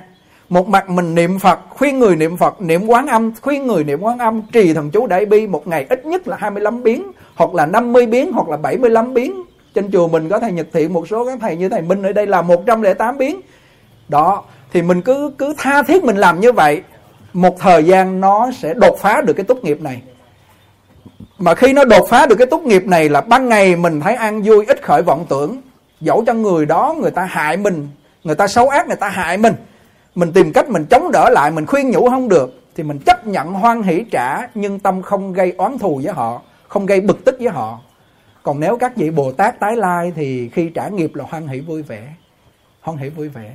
một 0.53 0.69
mặt 0.69 0.91
mình 0.91 1.15
niệm 1.15 1.39
Phật, 1.39 1.59
khuyên 1.71 1.99
người 1.99 2.17
niệm 2.17 2.37
Phật, 2.37 2.61
niệm 2.61 2.87
quán 2.87 3.07
âm, 3.07 3.33
khuyên 3.43 3.67
người 3.67 3.85
niệm 3.85 4.01
quán 4.01 4.19
âm, 4.19 4.43
trì 4.53 4.75
thần 4.75 4.91
chú 4.91 5.07
đại 5.07 5.27
bi 5.27 5.47
một 5.47 5.67
ngày 5.67 5.87
ít 5.89 6.07
nhất 6.07 6.29
là 6.29 6.37
25 6.41 6.83
biến, 6.83 7.13
hoặc 7.35 7.55
là 7.55 7.67
50 7.67 8.07
biến, 8.07 8.33
hoặc 8.33 8.49
là 8.49 8.57
75 8.57 9.15
biến. 9.15 9.43
Trên 9.75 9.93
chùa 9.93 10.09
mình 10.09 10.29
có 10.29 10.39
thầy 10.39 10.53
Nhật 10.53 10.67
Thiện, 10.73 10.93
một 10.93 11.09
số 11.09 11.27
các 11.27 11.39
thầy 11.41 11.57
như 11.57 11.69
thầy 11.69 11.83
Minh 11.83 12.03
ở 12.03 12.13
đây 12.13 12.27
là 12.27 12.43
108 12.43 13.19
biến. 13.19 13.41
Đó, 14.09 14.45
thì 14.73 14.83
mình 14.83 15.03
cứ 15.03 15.33
cứ 15.39 15.55
tha 15.59 15.83
thiết 15.83 16.05
mình 16.05 16.17
làm 16.17 16.41
như 16.41 16.53
vậy, 16.53 16.83
một 17.33 17.61
thời 17.61 17.85
gian 17.85 18.21
nó 18.21 18.51
sẽ 18.59 18.75
đột 18.75 18.99
phá 18.99 19.21
được 19.21 19.33
cái 19.33 19.45
tốt 19.45 19.59
nghiệp 19.63 19.81
này. 19.81 20.03
Mà 21.39 21.55
khi 21.55 21.73
nó 21.73 21.85
đột 21.85 22.07
phá 22.09 22.27
được 22.27 22.37
cái 22.37 22.47
tốt 22.47 22.63
nghiệp 22.63 22.87
này 22.87 23.09
là 23.09 23.21
ban 23.21 23.49
ngày 23.49 23.77
mình 23.77 24.01
thấy 24.01 24.15
an 24.15 24.43
vui, 24.43 24.67
ít 24.67 24.83
khởi 24.83 25.03
vọng 25.03 25.27
tưởng. 25.29 25.61
Dẫu 26.01 26.25
cho 26.27 26.35
người 26.35 26.67
đó 26.67 26.95
người 27.01 27.11
ta 27.11 27.25
hại 27.31 27.57
mình, 27.57 27.89
người 28.25 28.35
ta 28.35 28.47
xấu 28.47 28.69
ác, 28.69 28.87
người 28.87 28.97
ta 28.97 29.09
hại 29.09 29.37
mình 29.37 29.55
mình 30.15 30.33
tìm 30.33 30.53
cách 30.53 30.71
mình 30.71 30.87
chống 30.91 31.13
đỡ 31.13 31.31
lại, 31.31 31.51
mình 31.51 31.67
khuyên 31.67 31.91
nhủ 31.91 32.09
không 32.11 32.29
được, 32.29 32.61
thì 32.75 32.83
mình 32.83 32.99
chấp 32.99 33.27
nhận 33.27 33.53
hoan 33.53 33.83
hỷ 33.83 34.05
trả, 34.11 34.49
nhưng 34.55 34.79
tâm 34.79 35.03
không 35.03 35.33
gây 35.33 35.53
oán 35.59 35.79
thù 35.79 36.01
với 36.05 36.13
họ, 36.13 36.43
không 36.69 36.87
gây 36.87 37.01
bực 37.01 37.25
tức 37.25 37.37
với 37.39 37.49
họ. 37.49 37.81
Còn 38.43 38.61
nếu 38.61 38.77
các 38.77 38.97
vị 38.97 39.11
bồ 39.11 39.33
tát 39.33 39.61
tái 39.61 39.77
lai 39.77 40.13
thì 40.17 40.49
khi 40.49 40.71
trả 40.75 40.89
nghiệp 40.89 41.15
là 41.15 41.25
hoan 41.29 41.47
hỷ 41.47 41.61
vui 41.61 41.83
vẻ. 41.83 42.15
Hoan 42.81 42.99
hỷ 42.99 43.09
vui 43.09 43.29
vẻ. 43.29 43.55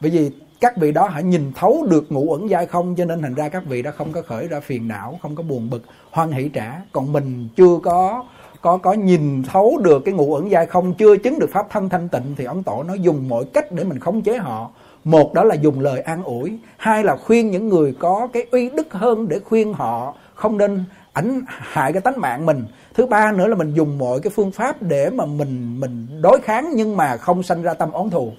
Bởi 0.00 0.10
vì 0.10 0.30
các 0.60 0.76
vị 0.76 0.92
đó 0.92 1.08
hãy 1.08 1.22
nhìn 1.22 1.52
thấu 1.52 1.86
được 1.90 2.12
ngũ 2.12 2.32
ẩn 2.32 2.50
giai 2.50 2.66
không, 2.66 2.94
cho 2.96 3.04
nên 3.04 3.22
thành 3.22 3.34
ra 3.34 3.48
các 3.48 3.62
vị 3.66 3.82
đã 3.82 3.90
không 3.90 4.12
có 4.12 4.22
khởi 4.22 4.48
ra 4.48 4.60
phiền 4.60 4.88
não, 4.88 5.18
không 5.22 5.36
có 5.36 5.42
buồn 5.42 5.70
bực, 5.70 5.82
hoan 6.10 6.32
hỷ 6.32 6.48
trả. 6.48 6.80
Còn 6.92 7.12
mình 7.12 7.48
chưa 7.56 7.78
có 7.82 8.24
có 8.60 8.76
có 8.76 8.92
nhìn 8.92 9.42
thấu 9.42 9.78
được 9.82 10.02
cái 10.04 10.14
ngũ 10.14 10.34
ẩn 10.34 10.50
giai 10.50 10.66
không, 10.66 10.94
chưa 10.94 11.16
chứng 11.16 11.38
được 11.38 11.50
pháp 11.52 11.66
thân 11.70 11.88
thanh 11.88 12.08
tịnh, 12.08 12.34
thì 12.36 12.44
ông 12.44 12.62
tổ 12.62 12.82
nó 12.82 12.94
dùng 12.94 13.28
mọi 13.28 13.44
cách 13.44 13.72
để 13.72 13.84
mình 13.84 13.98
khống 13.98 14.22
chế 14.22 14.36
họ 14.36 14.70
một 15.04 15.34
đó 15.34 15.44
là 15.44 15.54
dùng 15.54 15.80
lời 15.80 16.00
an 16.00 16.22
ủi, 16.22 16.58
hai 16.76 17.04
là 17.04 17.16
khuyên 17.16 17.50
những 17.50 17.68
người 17.68 17.94
có 17.98 18.28
cái 18.32 18.46
uy 18.50 18.70
đức 18.70 18.92
hơn 18.92 19.28
để 19.28 19.40
khuyên 19.44 19.72
họ 19.72 20.14
không 20.34 20.58
nên 20.58 20.84
ảnh 21.12 21.42
hại 21.48 21.92
cái 21.92 22.02
tánh 22.02 22.20
mạng 22.20 22.46
mình. 22.46 22.64
Thứ 22.94 23.06
ba 23.06 23.32
nữa 23.32 23.46
là 23.46 23.54
mình 23.54 23.74
dùng 23.74 23.98
mọi 23.98 24.20
cái 24.20 24.30
phương 24.30 24.52
pháp 24.52 24.82
để 24.82 25.10
mà 25.10 25.26
mình 25.26 25.80
mình 25.80 26.06
đối 26.22 26.40
kháng 26.40 26.70
nhưng 26.74 26.96
mà 26.96 27.16
không 27.16 27.42
sanh 27.42 27.62
ra 27.62 27.74
tâm 27.74 27.90
oán 27.90 28.10
thù. 28.10 28.32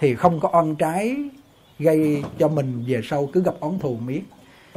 Thì 0.00 0.14
không 0.14 0.40
có 0.40 0.50
oan 0.52 0.76
trái 0.76 1.16
gây 1.78 2.22
cho 2.38 2.48
mình 2.48 2.84
về 2.88 3.00
sau 3.04 3.28
cứ 3.32 3.42
gặp 3.42 3.54
oán 3.60 3.78
thù 3.78 3.96
miết. 4.06 4.22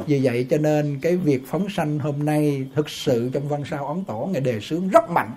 Vì 0.06 0.20
vậy 0.22 0.46
cho 0.50 0.58
nên 0.58 0.98
cái 1.02 1.16
việc 1.16 1.42
phóng 1.46 1.68
sanh 1.68 1.98
hôm 1.98 2.24
nay 2.24 2.66
thực 2.74 2.90
sự 2.90 3.30
trong 3.32 3.48
văn 3.48 3.62
sao 3.70 3.86
ấn 3.86 4.04
tổ 4.04 4.28
ngày 4.32 4.40
đề 4.40 4.60
xướng 4.60 4.88
rất 4.88 5.10
mạnh 5.10 5.30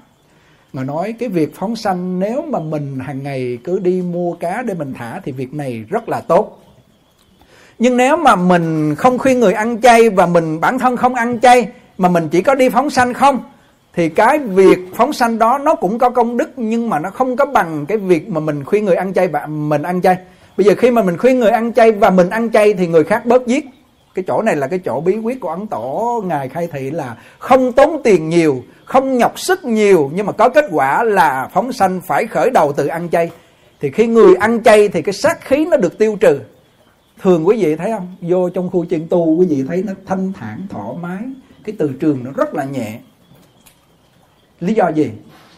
mà 0.74 0.84
nói 0.84 1.14
cái 1.20 1.30
việc 1.30 1.56
phóng 1.56 1.76
sanh 1.76 2.20
nếu 2.20 2.42
mà 2.42 2.60
mình 2.60 3.00
hàng 3.00 3.24
ngày 3.24 3.58
cứ 3.64 3.80
đi 3.80 4.02
mua 4.02 4.34
cá 4.34 4.62
để 4.62 4.74
mình 4.74 4.94
thả 4.94 5.20
thì 5.24 5.32
việc 5.32 5.54
này 5.54 5.84
rất 5.90 6.10
là 6.10 6.22
tốt. 6.22 6.58
Nhưng 7.80 7.98
nếu 7.98 8.18
mà 8.18 8.36
mình 8.36 8.96
không 8.96 9.18
khuyên 9.18 9.40
người 9.40 9.54
ăn 9.54 9.82
chay 9.82 10.10
và 10.10 10.26
mình 10.26 10.60
bản 10.60 10.80
thân 10.80 10.98
không 10.98 11.16
ăn 11.16 11.40
chay 11.40 11.68
mà 11.98 12.10
mình 12.10 12.28
chỉ 12.32 12.42
có 12.42 12.56
đi 12.56 12.70
phóng 12.70 12.90
sanh 12.90 13.14
không, 13.14 13.40
thì 13.94 14.10
cái 14.10 14.40
việc 14.40 14.80
phóng 14.96 15.14
sanh 15.14 15.40
đó 15.40 15.58
nó 15.58 15.76
cũng 15.76 15.98
có 16.00 16.10
công 16.10 16.38
đức 16.38 16.52
nhưng 16.56 16.90
mà 16.90 17.00
nó 17.00 17.10
không 17.10 17.36
có 17.36 17.46
bằng 17.46 17.86
cái 17.86 17.98
việc 17.98 18.30
mà 18.30 18.40
mình 18.40 18.64
khuyên 18.64 18.86
người 18.86 18.96
ăn 18.96 19.14
chay 19.14 19.28
và 19.28 19.48
mình 19.48 19.82
ăn 19.82 20.02
chay. 20.02 20.18
Bây 20.58 20.66
giờ 20.66 20.76
khi 20.78 20.92
mà 20.92 21.02
mình 21.02 21.18
khuyên 21.18 21.40
người 21.40 21.50
ăn 21.50 21.74
chay 21.74 21.92
và 21.92 22.10
mình 22.10 22.30
ăn 22.30 22.52
chay 22.52 22.74
thì 22.74 22.88
người 22.88 23.04
khác 23.04 23.26
bớt 23.26 23.48
giết 23.48 23.66
cái 24.14 24.26
chỗ 24.28 24.42
này 24.42 24.56
là 24.56 24.68
cái 24.68 24.80
chỗ 24.80 25.02
bí 25.02 25.18
quyết 25.18 25.40
của 25.40 25.50
ấn 25.50 25.68
tổ 25.68 26.24
ngài 26.26 26.50
khai 26.50 26.68
thị 26.68 26.92
là 26.92 27.18
không 27.40 27.72
tốn 27.72 28.02
tiền 28.04 28.30
nhiều, 28.30 28.64
không 28.86 29.18
nhọc 29.18 29.40
sức 29.40 29.64
nhiều, 29.64 30.12
nhưng 30.14 30.26
mà 30.26 30.32
có 30.32 30.50
kết 30.50 30.66
quả 30.72 31.04
là 31.04 31.50
phóng 31.54 31.74
sanh 31.74 32.02
phải 32.02 32.26
khởi 32.26 32.50
đầu 32.50 32.74
từ 32.74 32.88
ăn 32.88 33.10
chay. 33.10 33.32
Thì 33.80 33.92
khi 33.92 34.08
người 34.08 34.36
ăn 34.36 34.64
chay 34.64 34.90
thì 34.90 35.02
cái 35.02 35.14
sát 35.14 35.42
khí 35.42 35.66
nó 35.66 35.78
được 35.78 35.98
tiêu 35.98 36.18
trừ. 36.20 36.40
Thường 37.22 37.48
quý 37.48 37.64
vị 37.64 37.76
thấy 37.76 37.92
không? 37.92 38.16
Vô 38.22 38.50
trong 38.50 38.70
khu 38.70 38.86
chân 38.86 39.08
tu, 39.10 39.36
quý 39.36 39.46
vị 39.50 39.64
thấy 39.68 39.84
nó 39.84 39.94
thanh 40.06 40.34
thản, 40.34 40.68
thoải 40.70 40.96
mái. 41.02 41.22
Cái 41.64 41.76
từ 41.80 41.92
trường 42.00 42.24
nó 42.24 42.32
rất 42.32 42.54
là 42.54 42.64
nhẹ. 42.64 43.00
Lý 44.60 44.74
do 44.74 44.90
gì? 44.90 45.12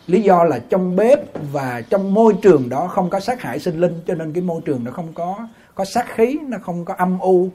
Lý 0.08 0.22
do 0.22 0.44
là 0.44 0.60
trong 0.70 0.96
bếp 0.96 1.20
và 1.52 1.82
trong 1.90 2.14
môi 2.14 2.34
trường 2.42 2.70
đó 2.70 2.88
không 2.88 3.10
có 3.10 3.20
sát 3.20 3.42
hại 3.42 3.60
sinh 3.60 3.82
linh, 3.82 4.00
cho 4.08 4.16
nên 4.16 4.34
cái 4.34 4.44
môi 4.44 4.62
trường 4.66 4.84
nó 4.84 4.92
không 4.92 5.14
có 5.14 5.48
có 5.76 5.86
sát 5.86 6.06
khí, 6.16 6.40
nó 6.48 6.58
không 6.62 6.86
có 6.86 6.94
âm 6.98 7.20
u 7.20 7.50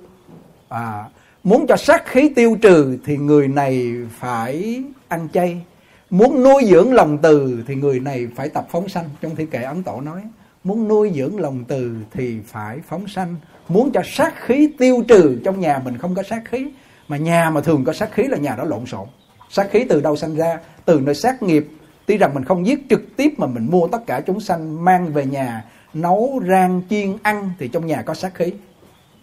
à, 0.68 1.04
muốn 1.44 1.66
cho 1.66 1.76
sát 1.76 2.06
khí 2.06 2.28
tiêu 2.36 2.56
trừ 2.62 2.98
thì 3.04 3.16
người 3.16 3.48
này 3.48 3.94
phải 4.18 4.82
ăn 5.08 5.28
chay. 5.32 5.62
Muốn 6.10 6.42
nuôi 6.42 6.64
dưỡng 6.66 6.92
lòng 6.92 7.18
từ 7.22 7.64
thì 7.66 7.74
người 7.74 8.00
này 8.00 8.28
phải 8.36 8.48
tập 8.48 8.66
phóng 8.70 8.88
sanh. 8.88 9.04
Trong 9.20 9.36
thi 9.36 9.46
kệ 9.46 9.62
ấn 9.62 9.82
tổ 9.82 10.00
nói 10.00 10.22
muốn 10.64 10.88
nuôi 10.88 11.12
dưỡng 11.14 11.40
lòng 11.40 11.64
từ 11.68 11.96
thì 12.12 12.40
phải 12.46 12.78
phóng 12.88 13.08
sanh. 13.08 13.36
Muốn 13.68 13.90
cho 13.92 14.02
sát 14.04 14.34
khí 14.46 14.70
tiêu 14.78 15.04
trừ 15.08 15.40
trong 15.44 15.60
nhà 15.60 15.82
mình 15.84 15.98
không 15.98 16.14
có 16.14 16.22
sát 16.22 16.42
khí 16.44 16.68
mà 17.08 17.16
nhà 17.16 17.50
mà 17.50 17.60
thường 17.60 17.84
có 17.84 17.92
sát 17.92 18.12
khí 18.12 18.22
là 18.22 18.36
nhà 18.36 18.56
đó 18.56 18.64
lộn 18.64 18.86
xộn. 18.86 19.08
Sát 19.50 19.70
khí 19.70 19.84
từ 19.88 20.00
đâu 20.00 20.16
sanh 20.16 20.34
ra? 20.34 20.58
Từ 20.84 21.00
nơi 21.00 21.14
sát 21.14 21.42
nghiệp. 21.42 21.66
Tuy 22.06 22.16
rằng 22.16 22.34
mình 22.34 22.44
không 22.44 22.66
giết 22.66 22.78
trực 22.90 23.16
tiếp 23.16 23.34
mà 23.36 23.46
mình 23.46 23.68
mua 23.70 23.86
tất 23.86 24.06
cả 24.06 24.20
chúng 24.20 24.40
sanh 24.40 24.84
mang 24.84 25.12
về 25.12 25.26
nhà 25.26 25.64
nấu 25.94 26.40
rang 26.48 26.82
chiên 26.90 27.16
ăn 27.22 27.50
thì 27.58 27.68
trong 27.68 27.86
nhà 27.86 28.02
có 28.02 28.14
sát 28.14 28.34
khí 28.34 28.52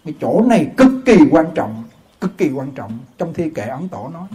cái 0.06 0.14
chỗ 0.20 0.42
này 0.46 0.66
cực 0.76 0.92
kỳ 1.04 1.16
quan 1.30 1.46
trọng, 1.54 1.84
cực 2.20 2.38
kỳ 2.38 2.50
quan 2.50 2.70
trọng. 2.70 2.98
Trong 3.18 3.34
thi 3.34 3.50
kệ 3.50 3.62
ấn 3.62 3.88
tổ 3.88 4.10
nói, 4.14 4.28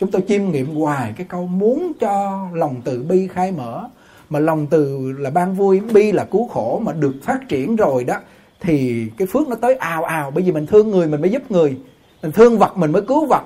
chúng 0.00 0.10
tôi 0.10 0.22
chiêm 0.28 0.50
nghiệm 0.50 0.74
hoài 0.74 1.12
cái 1.16 1.26
câu 1.30 1.46
muốn 1.46 1.92
cho 2.00 2.44
lòng 2.54 2.80
từ 2.84 3.02
bi 3.02 3.28
khai 3.32 3.52
mở. 3.52 3.84
Mà 4.30 4.38
lòng 4.38 4.66
từ 4.66 5.12
là 5.18 5.30
ban 5.30 5.54
vui, 5.54 5.80
bi 5.80 6.12
là 6.12 6.24
cứu 6.24 6.48
khổ 6.48 6.80
mà 6.84 6.92
được 6.92 7.14
phát 7.22 7.38
triển 7.48 7.76
rồi 7.76 8.04
đó, 8.04 8.14
thì 8.60 9.06
cái 9.16 9.28
phước 9.32 9.48
nó 9.48 9.56
tới 9.56 9.74
ào 9.74 10.04
ào. 10.04 10.30
Bởi 10.30 10.44
vì 10.44 10.52
mình 10.52 10.66
thương 10.66 10.90
người, 10.90 11.06
mình 11.06 11.20
mới 11.20 11.30
giúp 11.30 11.50
người. 11.50 11.78
Mình 12.22 12.32
thương 12.32 12.58
vật, 12.58 12.76
mình 12.76 12.92
mới 12.92 13.02
cứu 13.02 13.26
vật. 13.26 13.42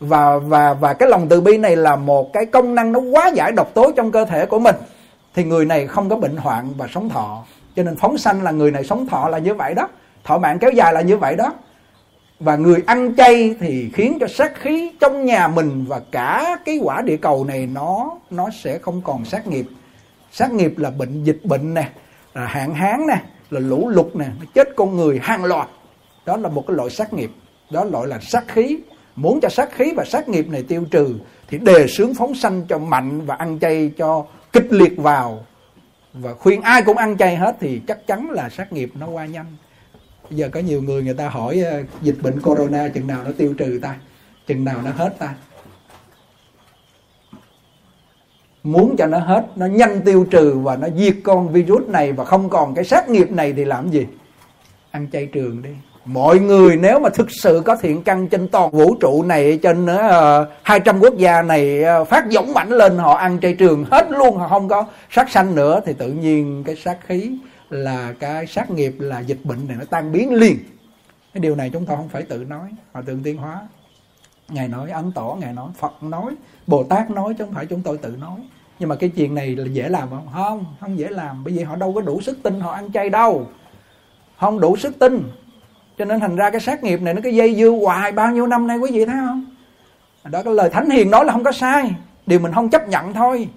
Và 0.00 0.38
và 0.38 0.74
và 0.74 0.94
cái 0.94 1.08
lòng 1.08 1.28
từ 1.28 1.40
bi 1.40 1.58
này 1.58 1.76
là 1.76 1.96
một 1.96 2.32
cái 2.32 2.46
công 2.46 2.74
năng 2.74 2.92
nó 2.92 3.00
quá 3.00 3.30
giải 3.34 3.52
độc 3.52 3.74
tố 3.74 3.92
trong 3.96 4.12
cơ 4.12 4.24
thể 4.24 4.46
của 4.46 4.58
mình. 4.58 4.76
Thì 5.34 5.44
người 5.44 5.64
này 5.64 5.86
không 5.86 6.08
có 6.08 6.16
bệnh 6.16 6.36
hoạn 6.36 6.68
và 6.76 6.86
sống 6.94 7.08
thọ. 7.08 7.44
Cho 7.76 7.82
nên 7.82 7.96
phóng 7.96 8.18
sanh 8.18 8.42
là 8.42 8.50
người 8.50 8.70
này 8.70 8.84
sống 8.84 9.06
thọ 9.06 9.28
là 9.28 9.38
như 9.38 9.54
vậy 9.54 9.74
đó 9.74 9.88
thọ 10.24 10.38
mạng 10.38 10.58
kéo 10.58 10.70
dài 10.70 10.92
là 10.92 11.00
như 11.00 11.16
vậy 11.16 11.36
đó. 11.36 11.54
Và 12.40 12.56
người 12.56 12.82
ăn 12.86 13.14
chay 13.16 13.54
thì 13.60 13.90
khiến 13.94 14.16
cho 14.20 14.26
sát 14.28 14.52
khí 14.60 14.92
trong 15.00 15.24
nhà 15.24 15.48
mình 15.48 15.84
và 15.88 16.00
cả 16.10 16.58
cái 16.64 16.78
quả 16.82 17.02
địa 17.02 17.16
cầu 17.16 17.44
này 17.44 17.66
nó 17.66 18.18
nó 18.30 18.48
sẽ 18.62 18.78
không 18.78 19.02
còn 19.04 19.24
sát 19.24 19.46
nghiệp. 19.46 19.66
Sát 20.32 20.52
nghiệp 20.52 20.78
là 20.78 20.90
bệnh 20.90 21.24
dịch 21.24 21.40
bệnh 21.44 21.74
nè, 21.74 21.88
là 22.34 22.46
hạn 22.46 22.74
hán 22.74 23.06
nè, 23.06 23.22
là 23.50 23.60
lũ 23.60 23.88
lụt 23.88 24.16
nè 24.16 24.26
chết 24.54 24.68
con 24.76 24.96
người 24.96 25.20
hàng 25.22 25.44
loạt. 25.44 25.68
Đó 26.26 26.36
là 26.36 26.48
một 26.48 26.64
cái 26.66 26.76
loại 26.76 26.90
sát 26.90 27.12
nghiệp. 27.12 27.30
Đó 27.70 27.84
loại 27.84 28.06
là 28.06 28.18
sát 28.20 28.44
khí. 28.48 28.78
Muốn 29.16 29.40
cho 29.40 29.48
sát 29.48 29.68
khí 29.72 29.92
và 29.96 30.04
sát 30.04 30.28
nghiệp 30.28 30.48
này 30.48 30.62
tiêu 30.62 30.84
trừ 30.90 31.14
thì 31.48 31.58
đề 31.58 31.86
sướng 31.86 32.14
phóng 32.14 32.34
sanh 32.34 32.62
cho 32.68 32.78
mạnh 32.78 33.20
và 33.26 33.34
ăn 33.34 33.58
chay 33.58 33.92
cho 33.96 34.24
kịch 34.52 34.72
liệt 34.72 34.96
vào. 34.96 35.46
Và 36.12 36.34
khuyên 36.34 36.62
ai 36.62 36.82
cũng 36.82 36.96
ăn 36.96 37.16
chay 37.18 37.36
hết 37.36 37.56
thì 37.60 37.80
chắc 37.88 38.06
chắn 38.06 38.30
là 38.30 38.48
sát 38.48 38.72
nghiệp 38.72 38.90
nó 38.94 39.06
qua 39.06 39.26
nhanh 39.26 39.46
giờ 40.34 40.48
có 40.52 40.60
nhiều 40.60 40.82
người 40.82 41.02
người 41.02 41.14
ta 41.14 41.28
hỏi 41.28 41.60
ờ, 41.60 41.82
dịch 42.02 42.16
bệnh 42.22 42.40
corona 42.40 42.88
chừng 42.88 43.06
nào 43.06 43.22
nó 43.24 43.30
tiêu 43.38 43.54
trừ 43.58 43.78
ta? 43.82 43.96
Chừng 44.46 44.64
nào 44.64 44.82
nó 44.84 44.90
hết 44.90 45.14
ta? 45.18 45.34
Muốn 48.62 48.96
cho 48.98 49.06
nó 49.06 49.18
hết 49.18 49.46
nó 49.56 49.66
nhanh 49.66 50.00
tiêu 50.00 50.26
trừ 50.30 50.58
và 50.58 50.76
nó 50.76 50.88
diệt 50.96 51.16
con 51.24 51.52
virus 51.52 51.88
này 51.88 52.12
và 52.12 52.24
không 52.24 52.48
còn 52.48 52.74
cái 52.74 52.84
sát 52.84 53.08
nghiệp 53.08 53.30
này 53.30 53.52
thì 53.52 53.64
làm 53.64 53.90
gì? 53.90 54.06
Ăn 54.90 55.06
chay 55.12 55.26
trường 55.26 55.62
đi. 55.62 55.70
Mọi 56.04 56.38
người 56.38 56.76
nếu 56.76 57.00
mà 57.00 57.08
thực 57.10 57.28
sự 57.30 57.62
có 57.64 57.76
thiện 57.76 58.02
căn 58.02 58.28
trên 58.28 58.48
toàn 58.48 58.70
vũ 58.70 58.94
trụ 58.94 59.22
này 59.22 59.58
trên 59.62 59.86
ờ, 59.86 60.40
uh, 60.42 60.48
200 60.62 61.00
quốc 61.00 61.16
gia 61.16 61.42
này 61.42 61.84
uh, 62.02 62.08
phát 62.08 62.24
dũng 62.30 62.52
mạnh 62.52 62.68
lên 62.68 62.98
họ 62.98 63.14
ăn 63.14 63.38
chay 63.40 63.54
trường 63.54 63.84
hết 63.90 64.10
luôn 64.10 64.36
họ 64.36 64.48
không 64.48 64.68
có 64.68 64.84
sát 65.10 65.30
sanh 65.30 65.54
nữa 65.54 65.80
thì 65.86 65.92
tự 65.92 66.08
nhiên 66.08 66.64
cái 66.66 66.76
sát 66.76 66.98
khí 67.06 67.38
là 67.72 68.14
cái 68.18 68.46
sát 68.46 68.70
nghiệp, 68.70 68.94
là 68.98 69.20
dịch 69.20 69.38
bệnh 69.44 69.68
này 69.68 69.76
nó 69.76 69.84
tan 69.84 70.12
biến 70.12 70.34
liền. 70.34 70.58
Cái 71.34 71.40
điều 71.40 71.54
này 71.54 71.70
chúng 71.70 71.86
ta 71.86 71.96
không 71.96 72.08
phải 72.08 72.22
tự 72.22 72.44
nói. 72.44 72.70
Họ 72.92 73.02
tượng 73.02 73.22
tiên 73.22 73.36
hóa, 73.36 73.60
ngài 74.48 74.68
nói, 74.68 74.90
ấn 74.90 75.12
tổ, 75.12 75.36
ngài 75.40 75.52
nói, 75.52 75.70
phật 75.78 76.02
nói, 76.02 76.34
bồ 76.66 76.84
tát 76.84 77.10
nói, 77.10 77.34
chứ 77.38 77.44
không 77.44 77.54
phải 77.54 77.66
chúng 77.66 77.82
tôi 77.82 77.98
tự 77.98 78.16
nói. 78.20 78.40
Nhưng 78.78 78.88
mà 78.88 78.96
cái 78.96 79.08
chuyện 79.08 79.34
này 79.34 79.56
là 79.56 79.66
dễ 79.66 79.88
làm 79.88 80.10
không? 80.10 80.28
Không 80.32 80.64
không 80.80 80.98
dễ 80.98 81.08
làm. 81.08 81.44
Bởi 81.44 81.54
vì 81.54 81.62
họ 81.62 81.76
đâu 81.76 81.92
có 81.92 82.00
đủ 82.00 82.20
sức 82.20 82.38
tin 82.42 82.60
họ 82.60 82.72
ăn 82.72 82.92
chay 82.92 83.10
đâu. 83.10 83.46
Không 84.38 84.60
đủ 84.60 84.76
sức 84.76 84.98
tin. 84.98 85.22
Cho 85.98 86.04
nên 86.04 86.20
thành 86.20 86.36
ra 86.36 86.50
cái 86.50 86.60
sát 86.60 86.84
nghiệp 86.84 87.00
này 87.00 87.14
nó 87.14 87.20
cái 87.24 87.34
dây 87.34 87.54
dưa 87.54 87.70
hoài. 87.70 88.12
Bao 88.12 88.32
nhiêu 88.32 88.46
năm 88.46 88.66
nay 88.66 88.78
quý 88.78 88.90
vị 88.92 89.04
thấy 89.04 89.16
không? 89.26 89.44
Đó, 90.24 90.42
cái 90.42 90.54
lời 90.54 90.70
thánh 90.70 90.90
hiền 90.90 91.10
nói 91.10 91.24
là 91.24 91.32
không 91.32 91.44
có 91.44 91.52
sai. 91.52 91.94
Điều 92.26 92.40
mình 92.40 92.52
không 92.52 92.70
chấp 92.70 92.88
nhận 92.88 93.12
thôi 93.12 93.48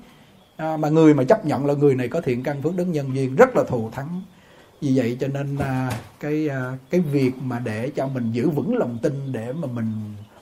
à, 0.58 0.78
mà 0.78 0.90
người 0.90 1.14
mà 1.14 1.24
chấp 1.24 1.46
nhận 1.46 1.66
là 1.66 1.74
người 1.74 1.96
này 1.96 2.08
có 2.08 2.22
thiện 2.22 2.44
căn 2.44 2.62
phước 2.62 2.76
đức 2.76 2.86
nhân 2.86 3.16
duyên 3.16 3.36
rất 3.36 3.56
là 3.56 3.64
thù 3.64 3.90
thắng. 3.90 4.22
Vì 4.82 4.92
vậy 4.96 5.18
cho 5.20 5.28
nên 5.28 5.58
à, 5.58 5.92
cái 6.20 6.50
à, 6.50 6.78
cái 6.90 7.02
việc 7.02 7.32
mà 7.42 7.60
để 7.60 7.92
cho 7.96 8.08
mình 8.08 8.32
giữ 8.32 8.50
vững 8.50 8.78
lòng 8.78 8.98
tin 9.02 9.32
để 9.32 9.54
mà 9.54 9.68
mình 9.68 9.92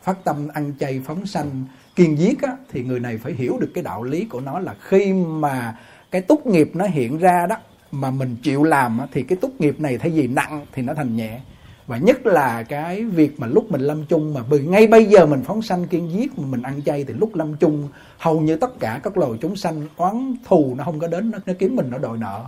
phát 0.03 0.23
tâm 0.23 0.47
ăn 0.53 0.73
chay 0.79 1.01
phóng 1.05 1.25
sanh 1.25 1.65
kiên 1.95 2.19
giết 2.19 2.41
á, 2.41 2.57
thì 2.71 2.83
người 2.83 2.99
này 2.99 3.17
phải 3.17 3.33
hiểu 3.33 3.57
được 3.59 3.71
cái 3.73 3.83
đạo 3.83 4.03
lý 4.03 4.25
của 4.25 4.41
nó 4.41 4.59
là 4.59 4.75
khi 4.79 5.13
mà 5.13 5.77
cái 6.11 6.21
túc 6.21 6.47
nghiệp 6.47 6.71
nó 6.73 6.85
hiện 6.85 7.17
ra 7.17 7.45
đó 7.49 7.55
mà 7.91 8.11
mình 8.11 8.35
chịu 8.43 8.63
làm 8.63 8.99
á, 8.99 9.07
thì 9.11 9.23
cái 9.23 9.37
túc 9.41 9.61
nghiệp 9.61 9.79
này 9.79 9.97
thay 9.97 10.09
vì 10.09 10.27
nặng 10.27 10.65
thì 10.73 10.81
nó 10.81 10.93
thành 10.93 11.15
nhẹ 11.15 11.39
và 11.87 11.97
nhất 11.97 12.25
là 12.25 12.63
cái 12.63 13.03
việc 13.03 13.39
mà 13.39 13.47
lúc 13.47 13.71
mình 13.71 13.81
lâm 13.81 14.05
chung 14.05 14.33
mà 14.33 14.41
ngay 14.49 14.87
bây 14.87 15.05
giờ 15.05 15.25
mình 15.25 15.43
phóng 15.43 15.61
sanh 15.61 15.87
kiên 15.87 16.11
giết 16.11 16.39
mà 16.39 16.47
mình 16.47 16.61
ăn 16.61 16.81
chay 16.85 17.03
thì 17.03 17.13
lúc 17.13 17.35
lâm 17.35 17.55
chung 17.55 17.87
hầu 18.17 18.41
như 18.41 18.55
tất 18.55 18.79
cả 18.79 18.99
các 19.03 19.17
loài 19.17 19.31
chúng 19.41 19.55
sanh 19.55 19.87
oán 19.97 20.35
thù 20.45 20.75
nó 20.77 20.83
không 20.83 20.99
có 20.99 21.07
đến 21.07 21.31
nó, 21.31 21.39
nó 21.45 21.53
kiếm 21.59 21.75
mình 21.75 21.89
nó 21.89 21.97
đòi 21.97 22.17
nợ. 22.17 22.43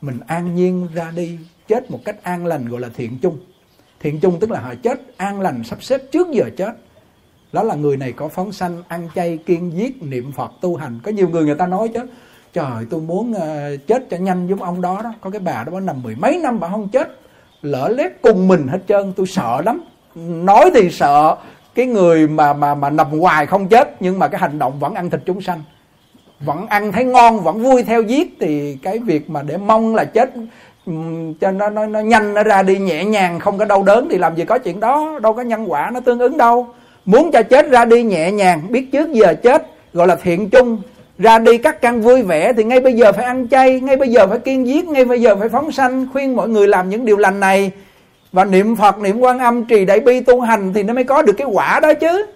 Mình 0.00 0.18
an 0.26 0.54
nhiên 0.54 0.88
ra 0.94 1.12
đi 1.16 1.38
chết 1.68 1.90
một 1.90 2.00
cách 2.04 2.22
an 2.22 2.46
lành 2.46 2.68
gọi 2.68 2.80
là 2.80 2.88
thiện 2.94 3.18
chung. 3.22 3.38
Thiện 4.00 4.20
chung 4.20 4.40
tức 4.40 4.50
là 4.50 4.60
họ 4.60 4.74
chết 4.82 5.00
an 5.16 5.40
lành 5.40 5.64
sắp 5.64 5.82
xếp 5.82 6.00
trước 6.12 6.30
giờ 6.32 6.50
chết. 6.56 6.76
Đó 7.52 7.62
là 7.62 7.74
người 7.74 7.96
này 7.96 8.12
có 8.12 8.28
phóng 8.28 8.52
sanh 8.52 8.82
ăn 8.88 9.08
chay 9.14 9.38
kiên 9.46 9.72
giết 9.76 10.02
niệm 10.02 10.32
phật 10.32 10.52
tu 10.60 10.76
hành. 10.76 11.00
Có 11.02 11.10
nhiều 11.10 11.28
người 11.28 11.44
người 11.44 11.54
ta 11.54 11.66
nói 11.66 11.88
chứ 11.94 12.00
trời 12.52 12.86
tôi 12.90 13.00
muốn 13.00 13.30
uh, 13.30 13.86
chết 13.86 14.06
cho 14.10 14.16
nhanh 14.16 14.46
giống 14.46 14.62
ông 14.62 14.80
đó 14.80 15.00
đó. 15.04 15.12
Có 15.20 15.30
cái 15.30 15.40
bà 15.40 15.64
đó 15.64 15.72
bà 15.72 15.80
nằm 15.80 16.02
mười 16.02 16.14
mấy 16.16 16.38
năm 16.42 16.60
bà 16.60 16.68
không 16.68 16.88
chết 16.88 17.20
lỡ 17.62 17.88
lét 17.88 18.12
cùng 18.22 18.48
mình 18.48 18.68
hết 18.68 18.78
trơn, 18.88 19.12
tôi 19.16 19.26
sợ 19.26 19.62
lắm. 19.64 19.80
Nói 20.14 20.70
thì 20.74 20.90
sợ 20.90 21.36
cái 21.74 21.86
người 21.86 22.28
mà 22.28 22.52
mà 22.52 22.74
mà 22.74 22.90
nằm 22.90 23.06
hoài 23.20 23.46
không 23.46 23.68
chết, 23.68 24.02
nhưng 24.02 24.18
mà 24.18 24.28
cái 24.28 24.40
hành 24.40 24.58
động 24.58 24.78
vẫn 24.80 24.94
ăn 24.94 25.10
thịt 25.10 25.20
chúng 25.26 25.40
sanh. 25.40 25.62
Vẫn 26.40 26.66
ăn 26.66 26.92
thấy 26.92 27.04
ngon, 27.04 27.40
vẫn 27.40 27.62
vui 27.62 27.82
theo 27.82 28.02
giết, 28.02 28.36
thì 28.40 28.76
cái 28.82 28.98
việc 28.98 29.30
mà 29.30 29.42
để 29.42 29.56
mong 29.56 29.94
là 29.94 30.04
chết 30.04 30.30
cho 31.40 31.50
nó 31.50 31.70
nó 31.70 31.86
nó 31.86 32.00
nhanh, 32.00 32.34
nó 32.34 32.42
ra 32.42 32.62
đi 32.62 32.78
nhẹ 32.78 33.04
nhàng, 33.04 33.40
không 33.40 33.58
có 33.58 33.64
đau 33.64 33.82
đớn 33.82 34.08
thì 34.10 34.18
làm 34.18 34.36
gì 34.36 34.44
có 34.44 34.58
chuyện 34.58 34.80
đó, 34.80 35.18
đâu 35.22 35.32
có 35.32 35.42
nhân 35.42 35.70
quả 35.70 35.90
nó 35.94 36.00
tương 36.00 36.18
ứng 36.18 36.36
đâu. 36.36 36.66
Muốn 37.04 37.30
cho 37.32 37.42
chết 37.42 37.70
ra 37.70 37.84
đi 37.84 38.02
nhẹ 38.02 38.32
nhàng, 38.32 38.62
biết 38.70 38.92
trước 38.92 39.12
giờ 39.12 39.34
chết, 39.42 39.66
gọi 39.92 40.06
là 40.06 40.16
thiện 40.16 40.50
chung 40.50 40.78
ra 41.18 41.38
đi 41.38 41.58
các 41.58 41.80
căn 41.80 42.02
vui 42.02 42.22
vẻ 42.22 42.52
thì 42.52 42.64
ngay 42.64 42.80
bây 42.80 42.92
giờ 42.92 43.12
phải 43.12 43.24
ăn 43.24 43.48
chay, 43.48 43.80
ngay 43.80 43.96
bây 43.96 44.08
giờ 44.08 44.26
phải 44.26 44.38
kiên 44.38 44.66
giết, 44.66 44.84
ngay 44.84 45.04
bây 45.04 45.20
giờ 45.20 45.36
phải 45.36 45.48
phóng 45.48 45.72
sanh, 45.72 46.06
khuyên 46.12 46.36
mọi 46.36 46.48
người 46.48 46.68
làm 46.68 46.90
những 46.90 47.04
điều 47.04 47.16
lành 47.16 47.40
này. 47.40 47.70
Và 48.32 48.44
niệm 48.44 48.76
phật, 48.76 48.98
niệm 48.98 49.18
quan 49.18 49.38
âm, 49.38 49.64
trì 49.64 49.84
đại 49.84 50.00
bi, 50.00 50.20
tu 50.20 50.40
hành 50.40 50.72
thì 50.74 50.82
nó 50.82 50.94
mới 50.94 51.04
có 51.04 51.22
được 51.22 51.32
cái 51.32 51.46
quả 51.46 51.80
đó 51.80 51.94
chứ. 51.94 52.26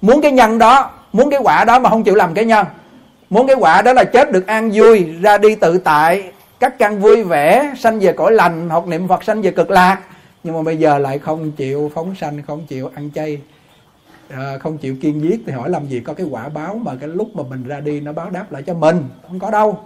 Muốn 0.00 0.20
cái 0.20 0.32
nhân 0.32 0.58
đó, 0.58 0.90
muốn 1.12 1.30
cái 1.30 1.40
quả 1.42 1.64
đó 1.64 1.78
mà 1.78 1.90
không 1.90 2.04
chịu 2.04 2.14
làm 2.14 2.34
cái 2.34 2.44
nhân. 2.44 2.66
Muốn 3.30 3.46
cái 3.46 3.56
quả 3.56 3.82
đó 3.82 3.92
là 3.92 4.04
chết 4.04 4.32
được 4.32 4.46
an 4.46 4.70
vui, 4.74 5.06
ra 5.20 5.38
đi 5.38 5.54
tự 5.54 5.78
tại, 5.78 6.24
các 6.60 6.78
căn 6.78 7.00
vui 7.00 7.22
vẻ, 7.22 7.72
sanh 7.78 8.00
về 8.00 8.12
cõi 8.12 8.32
lành, 8.32 8.70
học 8.70 8.86
niệm 8.86 9.08
phật, 9.08 9.24
sanh 9.24 9.42
về 9.42 9.50
cực 9.50 9.70
lạc. 9.70 9.98
Nhưng 10.44 10.54
mà 10.54 10.62
bây 10.62 10.76
giờ 10.76 10.98
lại 10.98 11.18
không 11.18 11.52
chịu 11.52 11.90
phóng 11.94 12.14
sanh, 12.20 12.42
không 12.46 12.66
chịu 12.68 12.90
ăn 12.94 13.10
chay 13.14 13.38
à, 14.36 14.58
không 14.58 14.78
chịu 14.78 14.96
kiên 15.00 15.22
giết 15.22 15.40
thì 15.46 15.52
hỏi 15.52 15.70
làm 15.70 15.86
gì 15.86 16.00
có 16.00 16.14
cái 16.14 16.26
quả 16.30 16.48
báo 16.48 16.74
mà 16.74 16.92
cái 17.00 17.08
lúc 17.08 17.36
mà 17.36 17.42
mình 17.50 17.64
ra 17.64 17.80
đi 17.80 18.00
nó 18.00 18.12
báo 18.12 18.30
đáp 18.30 18.52
lại 18.52 18.62
cho 18.62 18.74
mình. 18.74 19.04
Không 19.28 19.38
có 19.38 19.50
đâu. 19.50 19.78